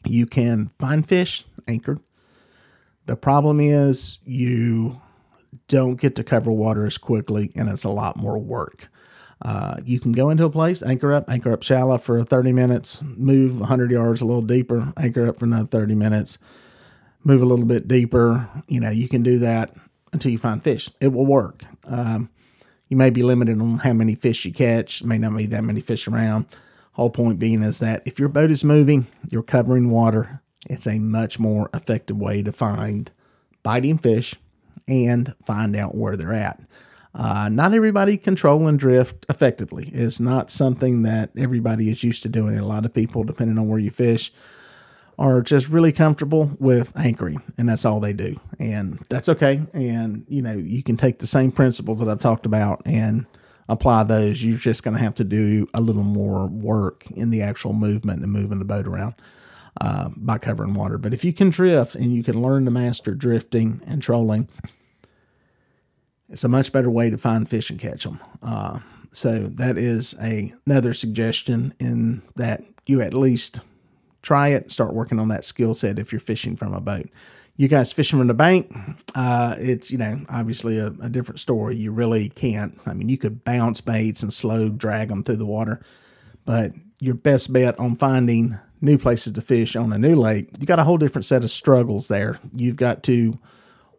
You 0.05 0.25
can 0.25 0.71
find 0.79 1.07
fish 1.07 1.45
anchored 1.67 1.99
the 3.11 3.17
problem 3.17 3.59
is 3.59 4.19
you 4.23 5.01
don't 5.67 5.99
get 5.99 6.15
to 6.15 6.23
cover 6.23 6.49
water 6.49 6.85
as 6.85 6.97
quickly 6.97 7.51
and 7.55 7.67
it's 7.67 7.83
a 7.83 7.89
lot 7.89 8.15
more 8.15 8.39
work. 8.39 8.87
Uh, 9.41 9.75
you 9.83 9.99
can 9.99 10.13
go 10.13 10.29
into 10.29 10.45
a 10.45 10.49
place, 10.49 10.81
anchor 10.81 11.11
up, 11.11 11.25
anchor 11.27 11.51
up 11.51 11.61
shallow 11.61 11.97
for 11.97 12.23
30 12.23 12.53
minutes, 12.53 13.03
move 13.03 13.59
100 13.59 13.91
yards 13.91 14.21
a 14.21 14.25
little 14.25 14.41
deeper, 14.41 14.93
anchor 14.95 15.27
up 15.27 15.39
for 15.39 15.43
another 15.43 15.67
30 15.67 15.93
minutes, 15.93 16.37
move 17.25 17.41
a 17.41 17.45
little 17.45 17.65
bit 17.65 17.85
deeper. 17.85 18.47
You 18.69 18.79
know, 18.79 18.91
you 18.91 19.09
can 19.09 19.23
do 19.23 19.39
that 19.39 19.75
until 20.13 20.31
you 20.31 20.37
find 20.37 20.63
fish. 20.63 20.89
It 21.01 21.09
will 21.09 21.25
work. 21.25 21.65
Um, 21.83 22.29
you 22.87 22.95
may 22.95 23.09
be 23.09 23.23
limited 23.23 23.59
on 23.59 23.79
how 23.79 23.91
many 23.91 24.15
fish 24.15 24.45
you 24.45 24.53
catch, 24.53 25.03
may 25.03 25.17
not 25.17 25.35
be 25.35 25.47
that 25.47 25.65
many 25.65 25.81
fish 25.81 26.07
around. 26.07 26.45
Whole 26.93 27.09
point 27.09 27.39
being 27.39 27.61
is 27.61 27.79
that 27.79 28.03
if 28.05 28.19
your 28.19 28.29
boat 28.29 28.51
is 28.51 28.63
moving, 28.63 29.07
you're 29.29 29.43
covering 29.43 29.89
water, 29.89 30.40
it's 30.69 30.87
a 30.87 30.99
much 30.99 31.39
more 31.39 31.69
effective 31.73 32.17
way 32.17 32.43
to 32.43 32.51
find 32.51 33.11
biting 33.63 33.97
fish 33.97 34.35
and 34.87 35.33
find 35.41 35.75
out 35.75 35.95
where 35.95 36.15
they're 36.15 36.33
at. 36.33 36.59
Uh, 37.13 37.49
not 37.51 37.73
everybody 37.73 38.17
control 38.17 38.67
and 38.67 38.79
drift 38.79 39.25
effectively. 39.27 39.89
It's 39.93 40.19
not 40.19 40.49
something 40.49 41.01
that 41.03 41.31
everybody 41.37 41.89
is 41.89 42.03
used 42.03 42.23
to 42.23 42.29
doing. 42.29 42.57
A 42.57 42.65
lot 42.65 42.85
of 42.85 42.93
people, 42.93 43.23
depending 43.23 43.57
on 43.57 43.67
where 43.67 43.79
you 43.79 43.91
fish, 43.91 44.31
are 45.19 45.41
just 45.41 45.67
really 45.67 45.91
comfortable 45.91 46.55
with 46.57 46.97
anchoring, 46.97 47.41
and 47.57 47.67
that's 47.67 47.85
all 47.85 47.99
they 47.99 48.13
do. 48.13 48.39
And 48.59 48.97
that's 49.09 49.27
okay. 49.29 49.61
And, 49.73 50.25
you 50.29 50.41
know, 50.41 50.53
you 50.53 50.83
can 50.83 50.95
take 50.95 51.19
the 51.19 51.27
same 51.27 51.51
principles 51.51 51.99
that 51.99 52.07
I've 52.07 52.21
talked 52.21 52.45
about 52.45 52.81
and 52.85 53.25
apply 53.67 54.03
those. 54.05 54.43
You're 54.43 54.57
just 54.57 54.83
going 54.83 54.95
to 54.95 55.03
have 55.03 55.15
to 55.15 55.23
do 55.25 55.67
a 55.73 55.81
little 55.81 56.03
more 56.03 56.47
work 56.47 57.05
in 57.11 57.29
the 57.29 57.41
actual 57.41 57.73
movement 57.73 58.23
and 58.23 58.31
moving 58.31 58.59
the 58.59 58.65
boat 58.65 58.87
around 58.87 59.15
uh, 59.79 60.09
by 60.17 60.37
covering 60.37 60.73
water. 60.73 60.97
But 60.97 61.13
if 61.13 61.23
you 61.23 61.33
can 61.33 61.49
drift 61.49 61.95
and 61.95 62.13
you 62.13 62.23
can 62.23 62.41
learn 62.41 62.65
to 62.65 62.71
master 62.71 63.13
drifting 63.15 63.81
and 63.87 64.01
trolling, 64.01 64.49
It's 66.31 66.45
a 66.45 66.49
much 66.49 66.71
better 66.71 66.89
way 66.89 67.09
to 67.09 67.17
find 67.17 67.49
fish 67.49 67.69
and 67.69 67.79
catch 67.79 68.05
them. 68.05 68.19
Uh, 68.41 68.79
so 69.11 69.47
that 69.47 69.77
is 69.77 70.15
a, 70.21 70.53
another 70.65 70.93
suggestion 70.93 71.73
in 71.77 72.21
that 72.37 72.61
you 72.85 73.01
at 73.01 73.13
least 73.13 73.59
try 74.21 74.49
it, 74.49 74.71
start 74.71 74.93
working 74.93 75.19
on 75.19 75.27
that 75.27 75.43
skill 75.43 75.73
set 75.73 75.99
if 75.99 76.13
you're 76.13 76.21
fishing 76.21 76.55
from 76.55 76.73
a 76.73 76.79
boat. 76.79 77.09
You 77.57 77.67
guys 77.67 77.91
fishing 77.91 78.17
from 78.17 78.29
the 78.29 78.33
bank, 78.33 78.73
uh, 79.13 79.55
it's, 79.59 79.91
you 79.91 79.97
know, 79.97 80.21
obviously 80.29 80.79
a, 80.79 80.87
a 81.01 81.09
different 81.09 81.41
story. 81.41 81.75
You 81.75 81.91
really 81.91 82.29
can't. 82.29 82.79
I 82.85 82.93
mean, 82.93 83.09
you 83.09 83.17
could 83.17 83.43
bounce 83.43 83.81
baits 83.81 84.23
and 84.23 84.33
slow 84.33 84.69
drag 84.69 85.09
them 85.09 85.23
through 85.23 85.35
the 85.35 85.45
water, 85.45 85.83
but 86.45 86.71
your 87.01 87.13
best 87.13 87.51
bet 87.51 87.77
on 87.77 87.97
finding 87.97 88.57
new 88.81 88.97
places 88.97 89.33
to 89.33 89.41
fish 89.41 89.75
on 89.75 89.93
a 89.93 89.97
new 89.97 90.15
lake, 90.15 90.49
you 90.59 90.65
got 90.65 90.79
a 90.79 90.83
whole 90.83 90.97
different 90.97 91.25
set 91.25 91.43
of 91.43 91.51
struggles 91.51 92.07
there. 92.07 92.39
You've 92.55 92.75
got 92.75 93.03
to, 93.03 93.37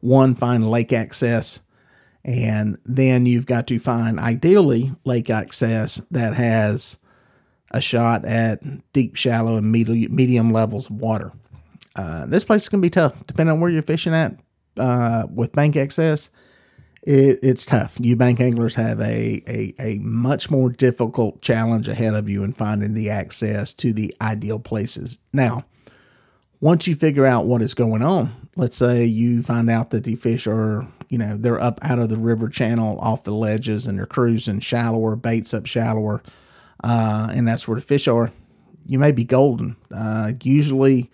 one, 0.00 0.34
find 0.34 0.68
lake 0.68 0.92
access 0.92 1.60
and 2.24 2.78
then 2.84 3.26
you've 3.26 3.46
got 3.46 3.66
to 3.68 3.78
find, 3.78 4.20
ideally, 4.20 4.92
lake 5.04 5.28
access 5.30 5.96
that 6.10 6.34
has 6.34 6.98
a 7.72 7.80
shot 7.80 8.24
at 8.24 8.60
deep, 8.92 9.16
shallow, 9.16 9.56
and 9.56 9.72
medium 9.72 10.52
levels 10.52 10.88
of 10.88 10.96
water. 10.96 11.32
Uh, 11.96 12.26
this 12.26 12.44
place 12.44 12.62
is 12.62 12.68
going 12.68 12.80
to 12.80 12.86
be 12.86 12.90
tough, 12.90 13.26
depending 13.26 13.52
on 13.52 13.60
where 13.60 13.70
you're 13.70 13.82
fishing 13.82 14.14
at. 14.14 14.36
Uh, 14.76 15.26
with 15.34 15.52
bank 15.52 15.76
access, 15.76 16.30
it, 17.02 17.40
it's 17.42 17.66
tough. 17.66 17.96
You 18.00 18.16
bank 18.16 18.40
anglers 18.40 18.76
have 18.76 19.00
a, 19.00 19.42
a, 19.46 19.74
a 19.78 19.98
much 19.98 20.50
more 20.50 20.70
difficult 20.70 21.42
challenge 21.42 21.88
ahead 21.88 22.14
of 22.14 22.28
you 22.28 22.44
in 22.44 22.52
finding 22.52 22.94
the 22.94 23.10
access 23.10 23.72
to 23.74 23.92
the 23.92 24.14
ideal 24.20 24.58
places. 24.58 25.18
Now, 25.32 25.64
once 26.60 26.86
you 26.86 26.94
figure 26.94 27.26
out 27.26 27.46
what 27.46 27.60
is 27.60 27.74
going 27.74 28.02
on, 28.02 28.48
let's 28.56 28.76
say 28.76 29.04
you 29.04 29.42
find 29.42 29.68
out 29.68 29.90
that 29.90 30.04
the 30.04 30.14
fish 30.14 30.46
are, 30.46 30.86
you 31.08 31.18
know, 31.18 31.36
they're 31.36 31.60
up 31.60 31.80
out 31.82 31.98
of 31.98 32.08
the 32.08 32.18
river 32.18 32.48
channel 32.48 32.98
off 33.00 33.24
the 33.24 33.32
ledges 33.32 33.86
and 33.86 33.98
they're 33.98 34.06
cruising 34.06 34.60
shallower, 34.60 35.16
baits 35.16 35.52
up 35.52 35.66
shallower, 35.66 36.22
uh, 36.84 37.30
and 37.32 37.48
that's 37.48 37.66
where 37.66 37.74
the 37.74 37.80
fish 37.80 38.06
are, 38.06 38.30
you 38.86 38.98
may 38.98 39.10
be 39.10 39.24
golden. 39.24 39.76
Uh, 39.92 40.32
usually, 40.42 41.10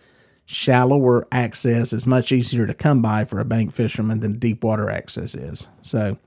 shallower 0.48 1.28
access 1.30 1.92
is 1.92 2.06
much 2.06 2.32
easier 2.32 2.66
to 2.66 2.72
come 2.72 3.02
by 3.02 3.26
for 3.26 3.38
a 3.38 3.44
bank 3.44 3.74
fisherman 3.74 4.20
than 4.20 4.38
deep 4.38 4.64
water 4.64 4.88
access 4.88 5.34
is. 5.34 5.68
So, 5.82 6.18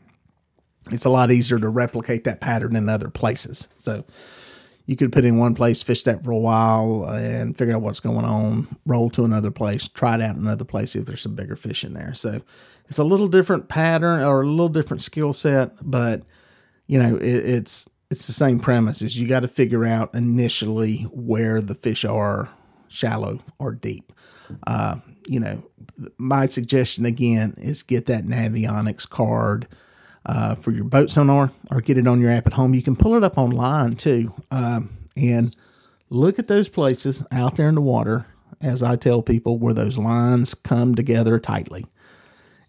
it's 0.92 1.06
a 1.06 1.10
lot 1.10 1.32
easier 1.32 1.60
to 1.60 1.70
replicate 1.70 2.24
that 2.26 2.40
pattern 2.40 2.76
in 2.76 2.88
other 2.88 3.10
places. 3.10 3.70
So, 3.78 4.06
you 4.86 4.96
could 4.96 5.12
put 5.12 5.26
in 5.26 5.38
one 5.38 5.56
place, 5.56 5.82
fish 5.82 6.04
that 6.04 6.24
for 6.24 6.32
a 6.32 6.38
while, 6.38 7.06
and 7.10 7.58
figure 7.58 7.76
out 7.76 7.82
what's 7.82 8.00
going 8.00 8.26
on. 8.26 8.68
Roll 8.86 9.10
to 9.12 9.24
another 9.24 9.52
place, 9.52 9.88
try 9.88 10.16
it 10.16 10.22
out 10.22 10.36
in 10.36 10.42
another 10.42 10.66
place, 10.66 10.96
if 10.96 11.06
there's 11.06 11.22
some 11.22 11.36
bigger 11.36 11.56
fish 11.56 11.84
in 11.84 11.94
there. 11.94 12.14
So 12.14 12.42
it's 12.88 13.00
a 13.00 13.04
little 13.04 13.28
different 13.28 13.70
pattern 13.70 14.22
or 14.22 14.42
a 14.42 14.46
little 14.46 14.70
different 14.70 15.02
skill 15.02 15.34
set, 15.34 15.72
but 15.82 16.24
you 16.88 17.02
know 17.02 17.16
it, 17.16 17.24
it's 17.24 17.90
it's 18.12 18.28
the 18.28 18.34
same 18.34 18.60
premise. 18.60 19.02
Is 19.02 19.18
you 19.18 19.28
got 19.28 19.40
to 19.40 19.48
figure 19.48 19.86
out 19.86 20.14
initially 20.14 21.04
where 21.14 21.62
the 21.62 21.74
fish 21.76 22.04
are, 22.04 22.50
shallow 22.92 23.40
or 23.60 23.72
deep. 23.72 24.12
Uh, 24.68 24.98
you 25.28 25.40
know, 25.40 25.64
my 26.18 26.46
suggestion 26.46 27.06
again 27.06 27.54
is 27.58 27.84
get 27.84 28.06
that 28.08 28.26
Navionics 28.26 29.08
card 29.08 29.68
uh, 30.26 30.56
for 30.56 30.72
your 30.72 30.84
boat 30.84 31.10
sonar 31.10 31.52
or 31.72 31.82
get 31.82 31.98
it 31.98 32.08
on 32.08 32.22
your 32.22 32.32
app 32.32 32.48
at 32.48 32.54
home. 32.54 32.74
You 32.74 32.82
can 32.82 32.96
pull 32.96 33.16
it 33.16 33.24
up 33.24 33.38
online 33.38 33.96
too 33.96 34.34
um, 34.52 34.90
and 35.16 35.56
look 36.10 36.40
at 36.40 36.48
those 36.48 36.70
places 36.70 37.24
out 37.32 37.56
there 37.56 37.70
in 37.70 37.76
the 37.76 37.82
water, 37.82 38.26
as 38.62 38.84
I 38.84 38.96
tell 38.96 39.22
people, 39.22 39.58
where 39.58 39.74
those 39.74 39.98
lines 39.98 40.54
come 40.54 40.96
together 40.96 41.40
tightly. 41.40 41.86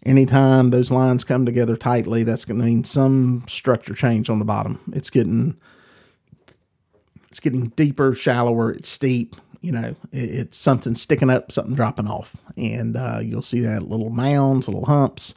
Anytime 0.05 0.69
those 0.69 0.91
lines 0.91 1.23
come 1.23 1.45
together 1.45 1.77
tightly, 1.77 2.23
that's 2.23 2.43
going 2.45 2.59
to 2.59 2.65
mean 2.65 2.83
some 2.83 3.43
structure 3.47 3.93
change 3.93 4.29
on 4.29 4.39
the 4.39 4.45
bottom. 4.45 4.79
It's 4.93 5.09
getting 5.09 5.57
it's 7.29 7.39
getting 7.39 7.69
deeper, 7.69 8.13
shallower, 8.13 8.71
it's 8.71 8.89
steep. 8.89 9.35
You 9.63 9.71
know, 9.71 9.95
it's 10.11 10.57
something 10.57 10.93
sticking 10.93 11.29
up, 11.31 11.51
something 11.51 11.73
dropping 11.73 12.07
off, 12.07 12.35
and 12.57 12.95
uh, 12.95 13.19
you'll 13.23 13.41
see 13.41 13.61
that 13.61 13.89
little 13.89 14.09
mounds, 14.09 14.67
little 14.67 14.85
humps. 14.85 15.33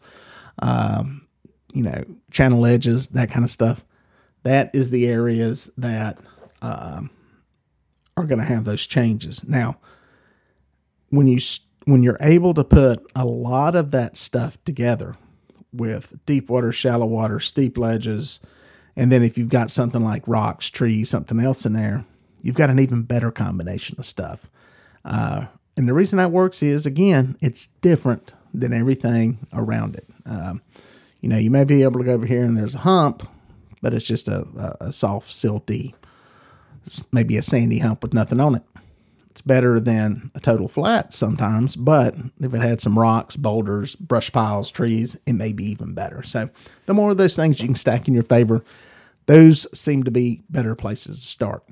Um, 0.59 1.27
you 1.73 1.83
know, 1.83 2.05
channel 2.31 2.67
edges, 2.67 3.09
that 3.09 3.31
kind 3.31 3.45
of 3.45 3.51
stuff. 3.51 3.85
That 4.43 4.75
is 4.75 4.91
the 4.91 5.07
areas 5.07 5.71
that 5.77 6.19
um, 6.63 7.11
are 8.17 8.25
going 8.25 8.39
to 8.39 8.45
have 8.45 8.65
those 8.65 8.87
changes. 8.87 9.47
Now, 9.47 9.79
when 11.11 11.29
you 11.29 11.39
when 11.85 12.03
you're 12.03 12.19
able 12.21 12.55
to 12.55 12.65
put 12.65 13.09
a 13.15 13.25
lot 13.25 13.77
of 13.77 13.93
that 13.93 14.17
stuff 14.17 14.63
together 14.65 15.17
with 15.73 16.19
deep 16.27 16.51
water, 16.51 16.73
shallow 16.73 17.07
water, 17.07 17.39
steep 17.39 17.79
ledges, 17.79 18.41
and 18.97 19.13
then 19.13 19.23
if 19.23 19.39
you've 19.39 19.51
got 19.51 19.71
something 19.71 20.03
like 20.03 20.27
rocks, 20.27 20.69
trees, 20.71 21.11
something 21.11 21.39
else 21.39 21.67
in 21.67 21.75
there, 21.75 22.05
you've 22.47 22.57
got 22.57 22.71
an 22.71 22.79
even 22.79 23.03
better 23.03 23.33
combination 23.33 23.97
of 23.99 24.07
stuff. 24.07 24.49
Uh, 25.05 25.47
and 25.77 25.89
the 25.89 25.93
reason 25.93 26.17
that 26.19 26.31
works 26.31 26.63
is, 26.63 26.87
again, 26.87 27.37
it's 27.41 27.67
different 27.81 28.33
than 28.55 28.73
everything 28.73 29.39
around 29.53 29.97
it. 29.97 30.07
Um, 30.25 30.63
you 31.21 31.29
know, 31.29 31.39
you 31.39 31.51
may 31.51 31.65
be 31.65 31.83
able 31.83 31.99
to 31.99 32.05
go 32.05 32.13
over 32.13 32.25
here 32.25 32.45
and 32.45 32.57
there's 32.57 32.77
a 32.77 32.79
hump, 32.79 33.29
but 33.83 33.93
it's 33.93 34.07
just 34.07 34.29
a, 34.29 34.47
a, 34.57 34.87
a 34.87 34.93
soft, 34.93 35.29
silty, 35.29 35.93
maybe 37.11 37.37
a 37.37 37.43
sandy 37.43 37.81
hump 37.81 38.03
with 38.03 38.15
nothing 38.15 38.41
on 38.41 38.55
it. 38.55 38.63
It's 39.33 39.41
better 39.43 39.81
than 39.81 40.31
a 40.35 40.41
total 40.41 40.69
flat 40.69 41.13
sometimes, 41.13 41.75
but 41.75 42.15
if 42.41 42.55
it 42.55 42.63
had 42.63 42.81
some 42.81 42.99
rocks, 42.99 43.37
boulders, 43.37 43.97
brush 43.97 44.31
piles, 44.31 44.71
trees, 44.71 45.17
it 45.27 45.35
may 45.35 45.53
be 45.53 45.65
even 45.65 45.95
better. 45.95 46.23
So, 46.23 46.49
the 46.87 46.95
more 46.95 47.11
of 47.11 47.19
those 47.19 47.37
things 47.37 47.61
you 47.61 47.67
can 47.67 47.75
stack 47.75 48.09
in 48.09 48.15
your 48.15 48.23
favor, 48.23 48.65
those 49.27 49.67
seem 49.79 50.05
to 50.05 50.11
be 50.11 50.43
better 50.49 50.75
places 50.75 51.21
to 51.21 51.27
start. 51.27 51.65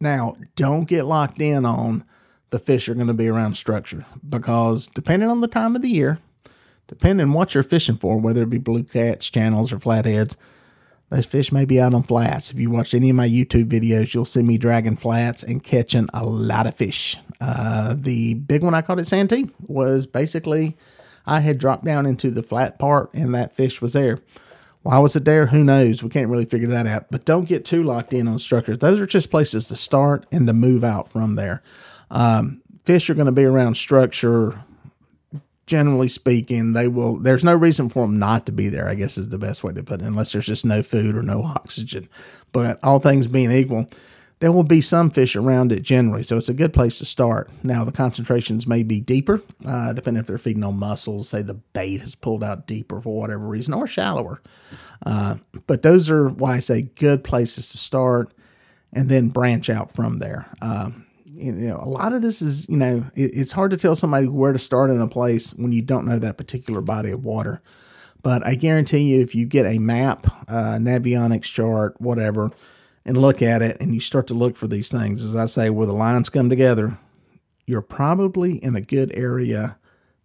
Now, 0.00 0.36
don't 0.56 0.88
get 0.88 1.04
locked 1.04 1.40
in 1.40 1.64
on 1.64 2.04
the 2.50 2.58
fish 2.58 2.88
are 2.88 2.94
going 2.94 3.08
to 3.08 3.14
be 3.14 3.28
around 3.28 3.54
structure 3.54 4.06
because 4.26 4.86
depending 4.86 5.28
on 5.28 5.40
the 5.40 5.48
time 5.48 5.76
of 5.76 5.82
the 5.82 5.90
year, 5.90 6.18
depending 6.86 7.32
what 7.32 7.54
you're 7.54 7.62
fishing 7.62 7.96
for, 7.96 8.18
whether 8.18 8.42
it 8.42 8.50
be 8.50 8.58
blue 8.58 8.84
cats, 8.84 9.28
channels, 9.28 9.72
or 9.72 9.78
flatheads, 9.78 10.36
those 11.10 11.26
fish 11.26 11.52
may 11.52 11.64
be 11.64 11.80
out 11.80 11.94
on 11.94 12.02
flats. 12.02 12.50
If 12.50 12.58
you 12.58 12.70
watch 12.70 12.92
any 12.92 13.10
of 13.10 13.16
my 13.16 13.28
YouTube 13.28 13.68
videos, 13.68 14.12
you'll 14.12 14.24
see 14.24 14.42
me 14.42 14.58
dragging 14.58 14.96
flats 14.96 15.42
and 15.42 15.62
catching 15.62 16.08
a 16.12 16.26
lot 16.26 16.66
of 16.66 16.74
fish. 16.74 17.16
Uh, 17.40 17.94
the 17.96 18.34
big 18.34 18.62
one 18.62 18.74
I 18.74 18.82
caught 18.82 18.98
at 18.98 19.06
Santee 19.06 19.50
was 19.66 20.06
basically 20.06 20.76
I 21.24 21.40
had 21.40 21.58
dropped 21.58 21.84
down 21.84 22.04
into 22.04 22.30
the 22.30 22.42
flat 22.42 22.78
part 22.78 23.10
and 23.14 23.34
that 23.34 23.54
fish 23.54 23.80
was 23.80 23.92
there. 23.94 24.18
Why 24.82 24.98
was 24.98 25.16
it 25.16 25.24
there? 25.24 25.46
Who 25.46 25.64
knows? 25.64 26.02
We 26.02 26.08
can't 26.08 26.30
really 26.30 26.44
figure 26.44 26.68
that 26.68 26.86
out. 26.86 27.10
But 27.10 27.24
don't 27.24 27.44
get 27.44 27.64
too 27.64 27.82
locked 27.82 28.12
in 28.12 28.28
on 28.28 28.38
structures. 28.38 28.78
Those 28.78 29.00
are 29.00 29.06
just 29.06 29.30
places 29.30 29.68
to 29.68 29.76
start 29.76 30.26
and 30.32 30.46
to 30.46 30.52
move 30.52 30.84
out 30.84 31.10
from 31.10 31.34
there. 31.34 31.62
Um, 32.10 32.62
fish 32.84 33.10
are 33.10 33.14
going 33.14 33.26
to 33.26 33.32
be 33.32 33.44
around 33.44 33.76
structure 33.76 34.64
generally 35.68 36.08
speaking, 36.08 36.72
they 36.72 36.88
will. 36.88 37.18
There's 37.18 37.44
no 37.44 37.54
reason 37.54 37.88
for 37.88 38.06
them 38.06 38.18
not 38.18 38.46
to 38.46 38.52
be 38.52 38.68
there. 38.68 38.88
I 38.88 38.94
guess 38.94 39.16
is 39.16 39.28
the 39.28 39.38
best 39.38 39.62
way 39.62 39.72
to 39.74 39.84
put 39.84 40.00
it, 40.00 40.06
unless 40.06 40.32
there's 40.32 40.46
just 40.46 40.64
no 40.64 40.82
food 40.82 41.14
or 41.14 41.22
no 41.22 41.44
oxygen. 41.44 42.08
But 42.50 42.80
all 42.82 42.98
things 42.98 43.28
being 43.28 43.52
equal, 43.52 43.86
there 44.40 44.52
will 44.52 44.64
be 44.64 44.80
some 44.80 45.10
fish 45.10 45.34
around 45.34 45.72
it 45.72 45.82
generally, 45.82 46.22
so 46.22 46.36
it's 46.36 46.48
a 46.48 46.54
good 46.54 46.72
place 46.72 46.98
to 46.98 47.04
start. 47.04 47.50
Now 47.62 47.84
the 47.84 47.92
concentrations 47.92 48.66
may 48.66 48.82
be 48.82 49.00
deeper, 49.00 49.42
uh, 49.66 49.92
depending 49.92 50.20
if 50.20 50.26
they're 50.26 50.38
feeding 50.38 50.64
on 50.64 50.78
mussels. 50.78 51.28
Say 51.28 51.42
the 51.42 51.54
bait 51.54 52.00
has 52.00 52.14
pulled 52.14 52.44
out 52.44 52.66
deeper 52.66 53.00
for 53.00 53.20
whatever 53.20 53.46
reason, 53.46 53.74
or 53.74 53.86
shallower. 53.86 54.40
Uh, 55.04 55.36
but 55.66 55.82
those 55.82 56.08
are 56.10 56.28
why 56.28 56.54
I 56.54 56.58
say 56.60 56.82
good 56.82 57.24
places 57.24 57.70
to 57.70 57.78
start, 57.78 58.32
and 58.92 59.08
then 59.08 59.28
branch 59.28 59.68
out 59.70 59.94
from 59.94 60.18
there. 60.18 60.46
Um, 60.62 61.06
you 61.26 61.52
know, 61.52 61.80
a 61.80 61.88
lot 61.88 62.12
of 62.12 62.22
this 62.22 62.42
is, 62.42 62.68
you 62.68 62.76
know, 62.76 63.04
it, 63.14 63.30
it's 63.34 63.52
hard 63.52 63.70
to 63.70 63.76
tell 63.76 63.94
somebody 63.94 64.28
where 64.28 64.52
to 64.52 64.58
start 64.58 64.90
in 64.90 65.00
a 65.00 65.08
place 65.08 65.54
when 65.54 65.72
you 65.72 65.82
don't 65.82 66.06
know 66.06 66.18
that 66.18 66.36
particular 66.36 66.80
body 66.80 67.10
of 67.10 67.24
water. 67.24 67.62
But 68.22 68.44
I 68.44 68.54
guarantee 68.54 69.14
you, 69.14 69.20
if 69.20 69.34
you 69.34 69.46
get 69.46 69.66
a 69.66 69.78
map, 69.78 70.26
uh, 70.48 70.78
Navionics 70.78 71.44
chart, 71.44 72.00
whatever, 72.00 72.50
and 73.08 73.20
look 73.20 73.42
at 73.42 73.62
it, 73.62 73.76
and 73.80 73.94
you 73.94 74.00
start 74.00 74.28
to 74.28 74.34
look 74.34 74.56
for 74.56 74.68
these 74.68 74.88
things, 74.88 75.24
as 75.24 75.34
I 75.34 75.46
say, 75.46 75.70
where 75.70 75.86
the 75.86 75.92
lines 75.92 76.28
come 76.28 76.48
together, 76.48 76.98
you're 77.66 77.82
probably 77.82 78.62
in 78.62 78.76
a 78.76 78.80
good 78.80 79.12
area 79.14 79.78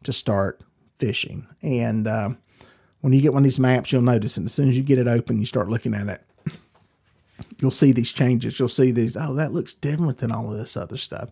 to 0.04 0.14
start 0.14 0.62
fishing. 0.96 1.48
And 1.62 2.08
uh, 2.08 2.30
when 3.02 3.14
you 3.14 3.22
get 3.22 3.34
one 3.34 3.42
of 3.42 3.46
these 3.46 3.60
maps, 3.60 3.92
you'll 3.92 4.02
notice, 4.04 4.38
and 4.38 4.46
as 4.46 4.54
soon 4.54 4.70
as 4.70 4.78
you 4.78 4.84
get 4.84 5.00
it 5.00 5.08
open, 5.08 5.40
you 5.40 5.46
start 5.48 5.70
looking 5.70 5.96
at 5.96 6.08
it 6.08 6.24
you'll 7.60 7.72
see 7.72 7.92
these 7.92 8.12
changes. 8.12 8.60
You'll 8.60 8.68
see 8.68 8.92
these, 8.92 9.16
oh, 9.18 9.34
that 9.36 9.54
looks 9.54 9.74
different 9.74 10.20
than 10.20 10.32
all 10.32 10.52
of 10.52 10.58
this 10.58 10.78
other 10.78 10.98
stuff. 10.98 11.30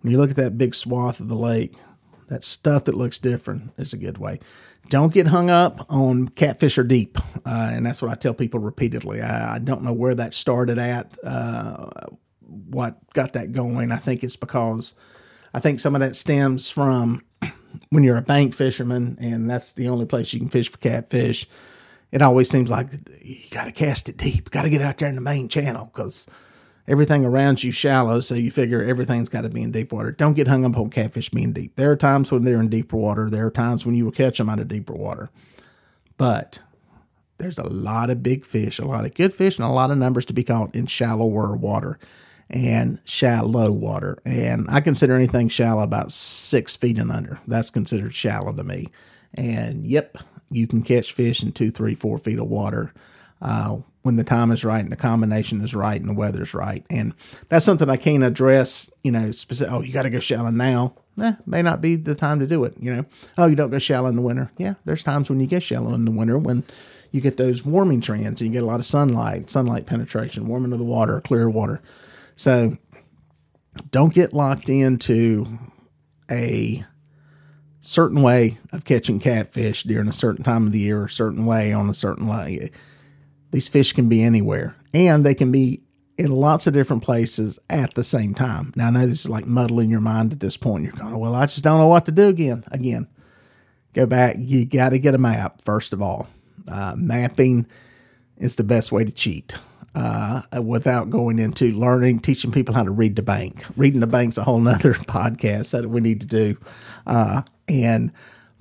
When 0.00 0.10
you 0.10 0.18
look 0.18 0.30
at 0.30 0.36
that 0.36 0.58
big 0.58 0.74
swath 0.74 1.20
of 1.20 1.28
the 1.28 1.36
lake, 1.36 1.74
that 2.30 2.44
stuff 2.44 2.84
that 2.84 2.94
looks 2.94 3.18
different 3.18 3.72
is 3.76 3.92
a 3.92 3.98
good 3.98 4.16
way. 4.16 4.38
Don't 4.88 5.12
get 5.12 5.26
hung 5.26 5.50
up 5.50 5.84
on 5.90 6.28
catfish 6.28 6.78
or 6.78 6.84
deep. 6.84 7.18
Uh, 7.44 7.72
and 7.72 7.84
that's 7.84 8.00
what 8.00 8.10
I 8.10 8.14
tell 8.14 8.34
people 8.34 8.60
repeatedly. 8.60 9.20
I, 9.20 9.56
I 9.56 9.58
don't 9.58 9.82
know 9.82 9.92
where 9.92 10.14
that 10.14 10.32
started 10.32 10.78
at, 10.78 11.18
uh, 11.22 11.90
what 12.40 12.98
got 13.12 13.34
that 13.34 13.52
going. 13.52 13.92
I 13.92 13.96
think 13.96 14.22
it's 14.24 14.36
because 14.36 14.94
I 15.52 15.58
think 15.58 15.80
some 15.80 15.94
of 15.94 16.00
that 16.00 16.14
stems 16.16 16.70
from 16.70 17.22
when 17.90 18.04
you're 18.04 18.16
a 18.16 18.22
bank 18.22 18.54
fisherman 18.54 19.18
and 19.20 19.50
that's 19.50 19.72
the 19.72 19.88
only 19.88 20.06
place 20.06 20.32
you 20.32 20.38
can 20.38 20.48
fish 20.48 20.70
for 20.70 20.78
catfish, 20.78 21.48
it 22.12 22.22
always 22.22 22.48
seems 22.48 22.70
like 22.70 22.88
you 23.20 23.50
got 23.50 23.64
to 23.64 23.72
cast 23.72 24.08
it 24.08 24.16
deep, 24.16 24.50
got 24.50 24.62
to 24.62 24.70
get 24.70 24.82
out 24.82 24.98
there 24.98 25.08
in 25.08 25.16
the 25.16 25.20
main 25.20 25.48
channel 25.48 25.90
because 25.92 26.28
everything 26.86 27.24
around 27.24 27.62
you 27.62 27.72
shallow. 27.72 28.20
So 28.20 28.34
you 28.34 28.50
figure 28.50 28.82
everything's 28.82 29.28
got 29.28 29.42
to 29.42 29.48
be 29.48 29.62
in 29.62 29.70
deep 29.70 29.92
water. 29.92 30.12
Don't 30.12 30.34
get 30.34 30.48
hung 30.48 30.64
up 30.64 30.76
on 30.76 30.90
catfish 30.90 31.30
being 31.30 31.52
deep. 31.52 31.76
There 31.76 31.90
are 31.90 31.96
times 31.96 32.30
when 32.30 32.42
they're 32.42 32.60
in 32.60 32.68
deeper 32.68 32.96
water. 32.96 33.28
There 33.30 33.46
are 33.46 33.50
times 33.50 33.86
when 33.86 33.94
you 33.94 34.04
will 34.04 34.12
catch 34.12 34.38
them 34.38 34.48
out 34.48 34.58
of 34.58 34.68
deeper 34.68 34.94
water. 34.94 35.30
But 36.16 36.60
there's 37.38 37.58
a 37.58 37.68
lot 37.68 38.10
of 38.10 38.22
big 38.22 38.44
fish, 38.44 38.78
a 38.78 38.84
lot 38.84 39.04
of 39.04 39.14
good 39.14 39.32
fish, 39.32 39.56
and 39.56 39.66
a 39.66 39.70
lot 39.70 39.90
of 39.90 39.98
numbers 39.98 40.26
to 40.26 40.32
be 40.32 40.44
caught 40.44 40.74
in 40.74 40.86
shallower 40.86 41.56
water 41.56 41.98
and 42.50 43.00
shallow 43.04 43.70
water. 43.70 44.18
And 44.24 44.66
I 44.68 44.80
consider 44.80 45.14
anything 45.14 45.48
shallow 45.48 45.82
about 45.82 46.12
six 46.12 46.76
feet 46.76 46.98
and 46.98 47.10
under. 47.10 47.40
That's 47.46 47.70
considered 47.70 48.14
shallow 48.14 48.52
to 48.52 48.64
me. 48.64 48.88
And 49.32 49.86
yep, 49.86 50.18
you 50.50 50.66
can 50.66 50.82
catch 50.82 51.12
fish 51.12 51.42
in 51.42 51.52
two, 51.52 51.70
three, 51.70 51.94
four 51.94 52.18
feet 52.18 52.38
of 52.38 52.48
water 52.48 52.92
uh, 53.40 53.78
when 54.02 54.16
the 54.16 54.24
time 54.24 54.50
is 54.50 54.64
right 54.64 54.80
and 54.80 54.90
the 54.90 54.96
combination 54.96 55.60
is 55.60 55.74
right 55.74 56.00
and 56.00 56.08
the 56.08 56.14
weather's 56.14 56.54
right. 56.54 56.84
And 56.88 57.12
that's 57.48 57.64
something 57.64 57.90
I 57.90 57.96
can't 57.96 58.24
address, 58.24 58.90
you 59.04 59.12
know, 59.12 59.30
specific. 59.30 59.72
Oh, 59.72 59.82
you 59.82 59.92
got 59.92 60.02
to 60.02 60.10
go 60.10 60.20
shallow 60.20 60.50
now. 60.50 60.94
Eh, 61.20 61.34
may 61.44 61.60
not 61.60 61.80
be 61.80 61.96
the 61.96 62.14
time 62.14 62.38
to 62.40 62.46
do 62.46 62.64
it, 62.64 62.74
you 62.78 62.94
know. 62.94 63.04
Oh, 63.36 63.46
you 63.46 63.56
don't 63.56 63.70
go 63.70 63.78
shallow 63.78 64.08
in 64.08 64.16
the 64.16 64.22
winter. 64.22 64.50
Yeah, 64.56 64.74
there's 64.84 65.04
times 65.04 65.28
when 65.28 65.40
you 65.40 65.46
get 65.46 65.62
shallow 65.62 65.92
in 65.92 66.06
the 66.06 66.10
winter 66.10 66.38
when 66.38 66.64
you 67.10 67.20
get 67.20 67.36
those 67.36 67.64
warming 67.64 68.00
trends 68.00 68.40
and 68.40 68.48
you 68.48 68.52
get 68.52 68.62
a 68.62 68.66
lot 68.66 68.80
of 68.80 68.86
sunlight, 68.86 69.50
sunlight 69.50 69.86
penetration, 69.86 70.46
warming 70.46 70.72
of 70.72 70.78
the 70.78 70.84
water, 70.84 71.20
clear 71.20 71.50
water. 71.50 71.82
So 72.36 72.78
don't 73.90 74.14
get 74.14 74.32
locked 74.32 74.70
into 74.70 75.58
a 76.30 76.84
certain 77.80 78.22
way 78.22 78.58
of 78.72 78.84
catching 78.84 79.18
catfish 79.18 79.82
during 79.82 80.08
a 80.08 80.12
certain 80.12 80.44
time 80.44 80.66
of 80.66 80.72
the 80.72 80.78
year, 80.78 81.04
a 81.04 81.10
certain 81.10 81.44
way 81.44 81.72
on 81.72 81.90
a 81.90 81.94
certain 81.94 82.26
way. 82.26 82.70
These 83.50 83.68
fish 83.68 83.92
can 83.92 84.08
be 84.08 84.22
anywhere 84.22 84.76
and 84.94 85.24
they 85.24 85.34
can 85.34 85.50
be 85.50 85.82
in 86.16 86.30
lots 86.30 86.66
of 86.66 86.74
different 86.74 87.02
places 87.02 87.58
at 87.70 87.94
the 87.94 88.02
same 88.02 88.34
time. 88.34 88.72
Now, 88.76 88.88
I 88.88 88.90
know 88.90 89.06
this 89.06 89.20
is 89.20 89.28
like 89.28 89.46
muddling 89.46 89.90
your 89.90 90.00
mind 90.00 90.32
at 90.32 90.40
this 90.40 90.56
point. 90.56 90.84
You're 90.84 90.92
going, 90.92 91.18
well, 91.18 91.34
I 91.34 91.46
just 91.46 91.64
don't 91.64 91.78
know 91.78 91.86
what 91.86 92.04
to 92.06 92.12
do 92.12 92.28
again. 92.28 92.62
Again, 92.70 93.08
go 93.94 94.06
back. 94.06 94.36
You 94.38 94.66
got 94.66 94.90
to 94.90 94.98
get 94.98 95.14
a 95.14 95.18
map, 95.18 95.62
first 95.62 95.92
of 95.92 96.02
all. 96.02 96.28
Uh, 96.70 96.94
mapping 96.96 97.66
is 98.36 98.56
the 98.56 98.64
best 98.64 98.92
way 98.92 99.04
to 99.04 99.12
cheat 99.12 99.56
uh, 99.94 100.42
without 100.62 101.10
going 101.10 101.38
into 101.38 101.72
learning, 101.72 102.20
teaching 102.20 102.52
people 102.52 102.74
how 102.74 102.82
to 102.82 102.90
read 102.90 103.16
the 103.16 103.22
bank. 103.22 103.64
Reading 103.76 104.00
the 104.00 104.06
bank's 104.06 104.38
a 104.38 104.44
whole 104.44 104.60
nother 104.60 104.94
podcast 104.94 105.70
that 105.72 105.88
we 105.88 106.00
need 106.00 106.20
to 106.20 106.26
do. 106.26 106.56
Uh, 107.06 107.42
and, 107.68 108.12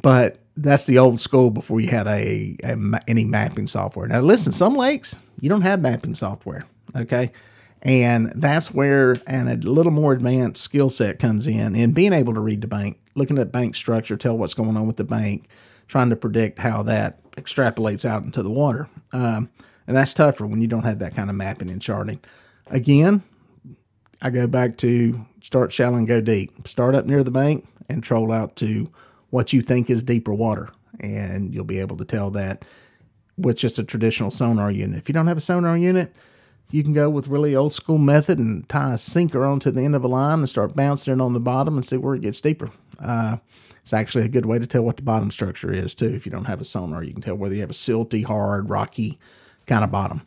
but 0.01 0.38
that's 0.56 0.86
the 0.86 0.98
old 0.98 1.20
school 1.20 1.51
before 1.51 1.79
you 1.79 1.89
had 1.89 2.08
a, 2.08 2.58
a, 2.63 2.77
any 3.08 3.25
mapping 3.25 3.68
software. 3.68 4.08
Now, 4.08 4.20
listen, 4.20 4.51
some 4.51 4.75
lakes 4.75 5.20
you 5.39 5.50
don't 5.50 5.62
have 5.62 5.82
mapping 5.82 6.15
software. 6.15 6.65
Okay. 6.96 7.32
And 7.82 8.32
that's 8.36 8.74
where 8.74 9.15
and 9.25 9.50
a 9.50 9.56
little 9.56 9.91
more 9.91 10.12
advanced 10.12 10.62
skill 10.62 10.89
set 10.89 11.18
comes 11.18 11.48
in 11.48 11.75
in 11.75 11.94
being 11.94 12.12
able 12.12 12.34
to 12.34 12.41
read 12.41 12.62
the 12.62 12.68
bank, 12.68 13.00
looking 13.15 13.38
at 13.38 13.51
bank 13.51 13.75
structure, 13.75 14.18
tell 14.18 14.38
what's 14.38 14.53
going 14.53 14.75
on 14.75 14.86
with 14.86 14.98
the 14.98 15.06
bank, 15.06 15.48
trying 15.88 16.10
to 16.10 16.15
predict 16.15 16.60
how 16.60 16.84
that 16.84 17.22
extrapolates 17.32 18.03
out 18.03 18.24
into 18.24 18.44
the 18.44 18.50
water. 18.51 18.89
Um, 19.13 19.50
and 19.88 19.96
that's 19.96 20.13
tougher 20.13 20.46
when 20.46 20.62
you 20.62 20.68
don't 20.68 20.84
have 20.84 21.00
that 21.00 21.15
kind 21.15 21.29
of 21.29 21.36
mapping 21.36 21.70
and 21.70 21.82
charting. 21.82 22.20
Again, 22.68 23.24
I 24.22 24.29
go 24.29 24.46
back 24.46 24.77
to 24.79 25.25
start 25.41 25.72
shallow 25.72 25.96
and 25.96 26.08
go 26.08 26.20
deep. 26.20 26.68
Start 26.68 26.96
up 26.96 27.06
near 27.06 27.24
the 27.24 27.32
bank 27.32 27.65
and 27.88 28.03
troll 28.03 28.32
out 28.32 28.58
to 28.58 28.91
what 29.29 29.53
you 29.53 29.62
think 29.62 29.89
is 29.89 30.03
deeper 30.03 30.33
water. 30.33 30.69
And 31.00 31.53
you'll 31.53 31.65
be 31.65 31.79
able 31.79 31.98
to 31.98 32.05
tell 32.05 32.31
that 32.31 32.65
with 33.38 33.57
just 33.57 33.79
a 33.79 33.83
traditional 33.83 34.31
sonar 34.31 34.71
unit. 34.71 35.00
If 35.00 35.09
you 35.09 35.13
don't 35.13 35.27
have 35.27 35.37
a 35.37 35.42
sonar 35.42 35.77
unit, 35.77 36.13
you 36.72 36.83
can 36.83 36.94
go 36.94 37.09
with 37.09 37.27
really 37.27 37.55
old 37.55 37.74
school 37.74 37.98
method 37.98 38.37
and 38.37 38.68
tie 38.70 38.94
a 38.94 38.98
sinker 38.98 39.46
onto 39.46 39.72
the 39.72 39.81
end 39.81 39.96
of 39.96 40.03
a 40.03 40.07
line 40.07 40.39
and 40.39 40.50
start 40.50 40.75
bouncing 40.75 41.13
it 41.13 41.22
on 41.22 41.33
the 41.33 41.39
bottom 41.39 41.75
and 41.75 41.85
see 41.85 41.98
where 41.98 42.15
it 42.15 42.22
gets 42.22 42.42
deeper. 42.42 42.72
Uh, 43.00 43.37
it's 43.81 43.94
actually 43.94 44.25
a 44.25 44.29
good 44.29 44.46
way 44.46 44.59
to 44.59 44.68
tell 44.68 44.83
what 44.83 44.98
the 44.98 45.03
bottom 45.03 45.31
structure 45.31 45.72
is 45.72 45.96
too. 45.96 46.07
If 46.07 46.25
you 46.25 46.31
don't 46.31 46.46
have 46.46 46.61
a 46.61 46.65
sonar, 46.65 47.03
you 47.03 47.13
can 47.13 47.22
tell 47.22 47.35
whether 47.35 47.55
you 47.55 47.61
have 47.61 47.72
a 47.72 47.74
silty, 47.74 48.24
hard, 48.24 48.70
rocky 48.70 49.18
kind 49.65 49.83
of 49.83 49.92
bottom. 49.92 50.22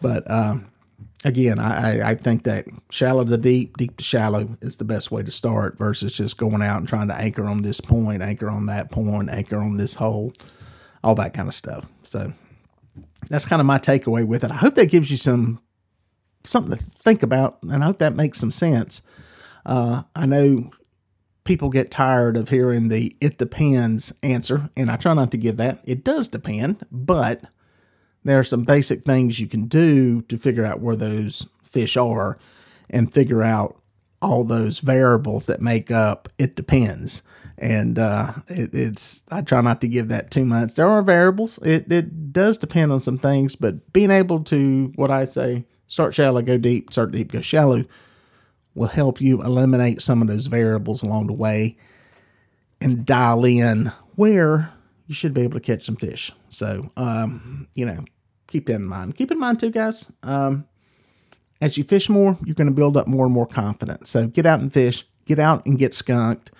But 0.00 0.30
um, 0.30 0.71
again, 1.24 1.58
I, 1.58 2.10
I 2.10 2.14
think 2.14 2.44
that 2.44 2.66
shallow 2.90 3.24
to 3.24 3.36
deep, 3.36 3.76
deep 3.76 3.96
to 3.96 4.04
shallow 4.04 4.56
is 4.60 4.76
the 4.76 4.84
best 4.84 5.10
way 5.10 5.22
to 5.22 5.30
start 5.30 5.78
versus 5.78 6.12
just 6.16 6.36
going 6.36 6.62
out 6.62 6.78
and 6.78 6.88
trying 6.88 7.08
to 7.08 7.14
anchor 7.14 7.44
on 7.44 7.62
this 7.62 7.80
point, 7.80 8.22
anchor 8.22 8.50
on 8.50 8.66
that 8.66 8.90
point, 8.90 9.30
anchor 9.30 9.58
on 9.58 9.76
this 9.76 9.94
hole, 9.94 10.32
all 11.02 11.14
that 11.16 11.34
kind 11.34 11.48
of 11.48 11.54
stuff. 11.54 11.86
So 12.02 12.32
that's 13.28 13.46
kind 13.46 13.60
of 13.60 13.66
my 13.66 13.78
takeaway 13.78 14.26
with 14.26 14.44
it. 14.44 14.50
I 14.50 14.56
hope 14.56 14.74
that 14.76 14.90
gives 14.90 15.10
you 15.10 15.16
some 15.16 15.60
something 16.44 16.76
to 16.76 16.84
think 16.84 17.22
about, 17.22 17.58
and 17.62 17.82
I 17.82 17.86
hope 17.86 17.98
that 17.98 18.16
makes 18.16 18.40
some 18.40 18.50
sense. 18.50 19.02
Uh, 19.64 20.02
I 20.16 20.26
know 20.26 20.72
people 21.44 21.70
get 21.70 21.90
tired 21.90 22.36
of 22.36 22.48
hearing 22.48 22.88
the 22.88 23.16
"it 23.20 23.38
depends" 23.38 24.12
answer, 24.22 24.70
and 24.76 24.90
I 24.90 24.96
try 24.96 25.14
not 25.14 25.30
to 25.32 25.36
give 25.36 25.56
that. 25.58 25.80
It 25.84 26.02
does 26.02 26.28
depend, 26.28 26.84
but 26.90 27.44
there 28.24 28.38
are 28.38 28.44
some 28.44 28.64
basic 28.64 29.04
things 29.04 29.40
you 29.40 29.46
can 29.46 29.66
do 29.66 30.22
to 30.22 30.38
figure 30.38 30.64
out 30.64 30.80
where 30.80 30.96
those 30.96 31.46
fish 31.62 31.96
are, 31.96 32.38
and 32.90 33.12
figure 33.12 33.42
out 33.42 33.80
all 34.20 34.44
those 34.44 34.78
variables 34.78 35.46
that 35.46 35.60
make 35.60 35.90
up 35.90 36.28
it 36.38 36.54
depends. 36.54 37.22
And 37.58 37.98
uh, 37.98 38.32
it, 38.48 38.70
it's 38.72 39.24
I 39.30 39.42
try 39.42 39.60
not 39.60 39.80
to 39.82 39.88
give 39.88 40.08
that 40.08 40.30
too 40.30 40.44
much. 40.44 40.74
There 40.74 40.88
are 40.88 41.02
variables. 41.02 41.58
It 41.62 41.90
it 41.90 42.32
does 42.32 42.58
depend 42.58 42.92
on 42.92 43.00
some 43.00 43.18
things, 43.18 43.56
but 43.56 43.92
being 43.92 44.10
able 44.10 44.44
to 44.44 44.92
what 44.96 45.10
I 45.10 45.24
say 45.26 45.64
start 45.86 46.14
shallow, 46.14 46.42
go 46.42 46.56
deep, 46.56 46.92
start 46.92 47.12
deep, 47.12 47.32
go 47.32 47.40
shallow 47.40 47.84
will 48.74 48.88
help 48.88 49.20
you 49.20 49.42
eliminate 49.42 50.00
some 50.00 50.22
of 50.22 50.28
those 50.28 50.46
variables 50.46 51.02
along 51.02 51.26
the 51.26 51.32
way 51.32 51.76
and 52.80 53.04
dial 53.04 53.44
in 53.44 53.92
where 54.14 54.72
you 55.12 55.14
should 55.14 55.34
be 55.34 55.42
able 55.42 55.52
to 55.52 55.60
catch 55.60 55.84
some 55.84 55.96
fish. 55.96 56.32
So, 56.48 56.90
um, 56.96 57.68
you 57.74 57.84
know, 57.84 58.02
keep 58.46 58.64
that 58.64 58.76
in 58.76 58.86
mind. 58.86 59.14
Keep 59.14 59.30
in 59.30 59.38
mind 59.38 59.60
too, 59.60 59.70
guys. 59.70 60.10
Um, 60.22 60.64
as 61.60 61.76
you 61.76 61.84
fish 61.84 62.08
more, 62.08 62.38
you're 62.46 62.54
going 62.54 62.70
to 62.70 62.74
build 62.74 62.96
up 62.96 63.06
more 63.06 63.26
and 63.26 63.34
more 63.34 63.46
confidence. 63.46 64.08
So 64.08 64.26
get 64.26 64.46
out 64.46 64.60
and 64.60 64.72
fish. 64.72 65.04
Get 65.26 65.38
out 65.38 65.66
and 65.66 65.78
get 65.78 65.92
skunked. 65.92 66.50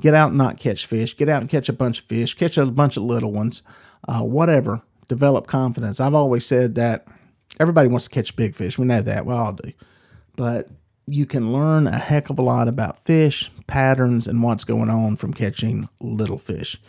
Get 0.00 0.14
out 0.14 0.30
and 0.30 0.38
not 0.38 0.58
catch 0.58 0.84
fish. 0.84 1.16
Get 1.16 1.28
out 1.28 1.42
and 1.42 1.48
catch 1.48 1.68
a 1.68 1.72
bunch 1.72 2.00
of 2.00 2.06
fish. 2.06 2.34
Catch 2.34 2.58
a 2.58 2.66
bunch 2.66 2.96
of 2.96 3.04
little 3.04 3.30
ones. 3.30 3.62
Uh, 4.08 4.22
whatever. 4.22 4.82
Develop 5.06 5.46
confidence. 5.46 6.00
I've 6.00 6.12
always 6.12 6.44
said 6.44 6.74
that 6.74 7.06
everybody 7.60 7.88
wants 7.88 8.08
to 8.08 8.10
catch 8.10 8.34
big 8.34 8.56
fish. 8.56 8.78
We 8.78 8.84
know 8.84 9.00
that. 9.00 9.26
We 9.26 9.32
all 9.32 9.52
do. 9.52 9.72
But 10.34 10.70
you 11.06 11.24
can 11.24 11.52
learn 11.52 11.86
a 11.86 11.98
heck 11.98 12.30
of 12.30 12.40
a 12.40 12.42
lot 12.42 12.66
about 12.66 13.04
fish, 13.04 13.52
patterns, 13.68 14.26
and 14.26 14.42
what's 14.42 14.64
going 14.64 14.90
on 14.90 15.14
from 15.14 15.32
catching 15.32 15.88
little 16.00 16.38
fish. 16.38 16.80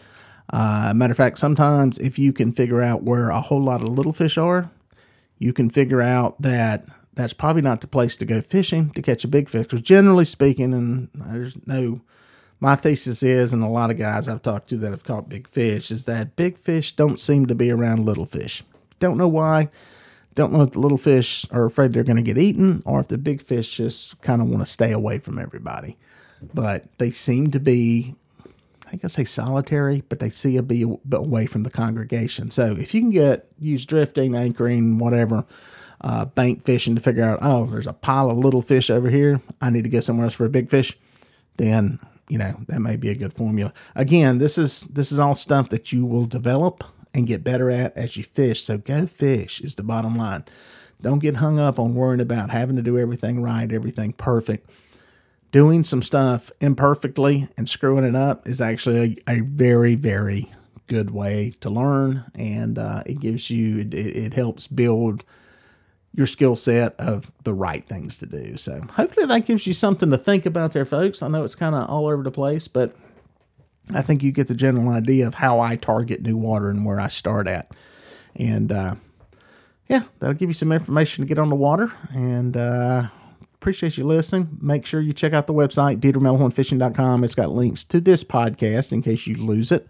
Uh, 0.50 0.94
matter 0.96 1.12
of 1.12 1.18
fact, 1.18 1.40
sometimes 1.40 1.98
if 1.98 2.20
you 2.20 2.34
can 2.34 2.52
figure 2.52 2.82
out 2.82 3.04
where 3.04 3.30
a 3.30 3.42
whole 3.42 3.62
lot 3.62 3.82
of 3.82 3.88
little 3.88 4.14
fish 4.14 4.38
are, 4.38 4.70
you 5.40 5.54
can 5.54 5.70
figure 5.70 6.02
out 6.02 6.42
that 6.42 6.86
that's 7.14 7.34
probably 7.34 7.62
not 7.62 7.82
the 7.82 7.88
place 7.88 8.18
to 8.18 8.26
go 8.26 8.42
fishing 8.42 8.90
to 8.92 9.02
catch 9.02 9.24
a 9.24 9.28
big 9.28 9.50
fish. 9.50 9.64
Because 9.64 9.82
generally 9.82 10.26
speaking, 10.26 10.74
and 10.74 11.10
there's 11.14 11.66
no, 11.68 12.02
my 12.60 12.76
thesis 12.76 13.24
is, 13.24 13.54
and 13.54 13.64
a 13.64 13.68
lot 13.68 13.92
of 13.92 13.98
guys 13.98 14.28
I've 14.28 14.42
talked 14.42 14.70
to 14.70 14.78
that 14.78 14.92
have 14.92 15.04
caught 15.04 15.30
big 15.30 15.48
fish, 15.48 15.92
is 15.92 16.06
that 16.06 16.36
big 16.36 16.58
fish 16.58 16.96
don't 16.96 17.20
seem 17.20 17.46
to 17.48 17.56
be 17.56 17.72
around 17.72 18.06
little 18.06 18.26
fish. 18.26 18.64
Don't 19.00 19.18
know 19.18 19.28
why. 19.28 19.70
Don't 20.36 20.52
know 20.52 20.64
if 20.64 20.72
the 20.72 20.80
little 20.80 20.98
fish 20.98 21.46
are 21.52 21.66
afraid 21.66 21.94
they're 21.94 22.04
going 22.04 22.18
to 22.18 22.24
get 22.24 22.38
eaten 22.38 22.82
or 22.86 23.00
if 23.00 23.08
the 23.08 23.18
big 23.18 23.42
fish 23.42 23.78
just 23.78 24.20
kind 24.22 24.42
of 24.42 24.48
want 24.48 24.66
to 24.66 24.72
stay 24.72 24.92
away 24.92 25.20
from 25.20 25.38
everybody. 25.38 25.98
But 26.54 26.86
they 26.98 27.12
seem 27.12 27.52
to 27.52 27.60
be, 27.60 28.16
I 28.94 28.98
guess, 28.98 29.14
say 29.14 29.24
solitary, 29.24 30.04
but 30.08 30.20
they 30.20 30.30
see 30.30 30.56
a 30.56 30.62
be 30.62 30.84
away 31.12 31.48
from 31.48 31.64
the 31.64 31.72
congregation. 31.72 32.52
So 32.52 32.76
if 32.78 32.94
you 32.94 33.02
can 33.02 33.10
get 33.10 33.48
use 33.58 33.86
drifting, 33.86 34.36
anchoring, 34.36 35.00
whatever, 35.00 35.46
uh, 36.02 36.26
bank 36.26 36.64
fishing 36.64 36.94
to 36.94 37.02
figure 37.02 37.24
out, 37.24 37.40
oh, 37.42 37.66
there's 37.66 37.88
a 37.88 37.94
pile 37.94 38.30
of 38.30 38.38
little 38.38 38.62
fish 38.62 38.92
over 38.92 39.10
here. 39.10 39.42
I 39.60 39.72
need 39.72 39.84
to 39.86 39.90
go 39.90 40.00
somewhere 40.00 40.26
else 40.26 40.36
for 40.36 40.46
a 40.46 40.50
big 40.50 40.70
fish. 40.70 40.96
Then 41.58 42.00
you 42.30 42.38
know 42.38 42.62
that 42.68 42.80
may 42.82 42.96
be 42.96 43.10
a 43.10 43.16
good 43.16 43.34
formula. 43.34 43.74
Again, 43.96 44.38
this 44.38 44.58
is 44.58 44.82
this 44.82 45.12
is 45.12 45.20
all 45.20 45.36
stuff 45.36 45.70
that 45.70 45.92
you 45.92 46.06
will 46.06 46.26
develop 46.26 46.84
and 47.16 47.28
get 47.28 47.44
better 47.44 47.72
at 47.72 47.98
as 47.98 48.16
you 48.16 48.24
fish. 48.24 48.62
So 48.62 48.78
go 48.78 49.08
fish 49.08 49.60
is 49.60 49.76
the 49.76 49.84
bottom 49.84 50.16
line. 50.16 50.46
Don't 51.02 51.20
get 51.20 51.36
hung 51.36 51.60
up 51.60 51.80
on 51.80 51.96
worrying 51.96 52.22
about 52.22 52.52
having 52.52 52.76
to 52.76 52.82
do 52.82 52.98
everything 52.98 53.42
right, 53.42 53.72
everything 53.72 54.14
perfect. 54.14 54.70
Doing 55.54 55.84
some 55.84 56.02
stuff 56.02 56.52
imperfectly 56.62 57.48
and 57.56 57.70
screwing 57.70 58.06
it 58.06 58.16
up 58.16 58.48
is 58.48 58.60
actually 58.60 59.22
a, 59.28 59.34
a 59.36 59.42
very, 59.42 59.94
very 59.94 60.52
good 60.88 61.12
way 61.12 61.54
to 61.62 61.70
learn. 61.70 62.26
And 62.34 62.80
uh, 62.80 63.04
it 63.06 63.20
gives 63.20 63.52
you, 63.52 63.82
it, 63.82 63.94
it 63.94 64.34
helps 64.34 64.66
build 64.66 65.24
your 66.12 66.26
skill 66.26 66.56
set 66.56 66.96
of 67.00 67.32
the 67.44 67.54
right 67.54 67.86
things 67.86 68.18
to 68.18 68.26
do. 68.26 68.58
So 68.58 68.82
hopefully 68.96 69.28
that 69.28 69.46
gives 69.46 69.68
you 69.68 69.74
something 69.74 70.10
to 70.10 70.18
think 70.18 70.48
about 70.48 70.74
there, 70.74 70.86
folks. 70.86 71.22
I 71.22 71.28
know 71.28 71.44
it's 71.44 71.54
kind 71.54 71.76
of 71.76 71.88
all 71.88 72.08
over 72.08 72.24
the 72.24 72.32
place, 72.32 72.68
but 72.68 72.96
I 73.94 74.02
think 74.02 74.24
you 74.24 74.32
get 74.32 74.48
the 74.48 74.56
general 74.56 74.90
idea 74.90 75.28
of 75.28 75.36
how 75.36 75.60
I 75.60 75.76
target 75.76 76.24
new 76.24 76.36
water 76.36 76.72
and 76.72 76.84
where 76.84 77.00
I 77.00 77.10
start 77.10 77.48
at. 77.48 77.72
And 78.36 78.72
uh, 78.72 78.96
yeah, 79.88 80.06
that'll 80.18 80.34
give 80.34 80.50
you 80.50 80.56
some 80.56 80.72
information 80.72 81.24
to 81.24 81.28
get 81.28 81.38
on 81.38 81.50
the 81.50 81.56
water. 81.56 81.94
And 82.12 82.58
uh, 82.58 83.10
appreciate 83.64 83.98
you 83.98 84.04
listening. 84.04 84.58
Make 84.60 84.86
sure 84.86 85.00
you 85.00 85.14
check 85.14 85.32
out 85.32 85.48
the 85.48 85.54
website, 85.54 86.02
DieterMelhornFishing.com. 86.02 87.24
It's 87.24 87.34
got 87.34 87.52
links 87.52 87.86
to 87.86 88.02
this 88.02 88.22
podcast 88.22 88.92
in 88.92 89.02
case 89.02 89.26
you 89.26 89.38
lose 89.38 89.72
it. 89.72 89.90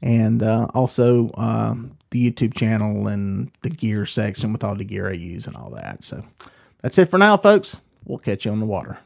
And 0.00 0.40
uh, 0.40 0.68
also 0.72 1.30
uh, 1.30 1.74
the 2.10 2.30
YouTube 2.30 2.54
channel 2.54 3.08
and 3.08 3.50
the 3.62 3.70
gear 3.70 4.06
section 4.06 4.52
with 4.52 4.62
all 4.62 4.76
the 4.76 4.84
gear 4.84 5.08
I 5.08 5.14
use 5.14 5.48
and 5.48 5.56
all 5.56 5.70
that. 5.70 6.04
So 6.04 6.24
that's 6.80 6.96
it 6.96 7.06
for 7.06 7.18
now, 7.18 7.36
folks. 7.36 7.80
We'll 8.04 8.18
catch 8.18 8.44
you 8.44 8.52
on 8.52 8.60
the 8.60 8.66
water. 8.66 8.98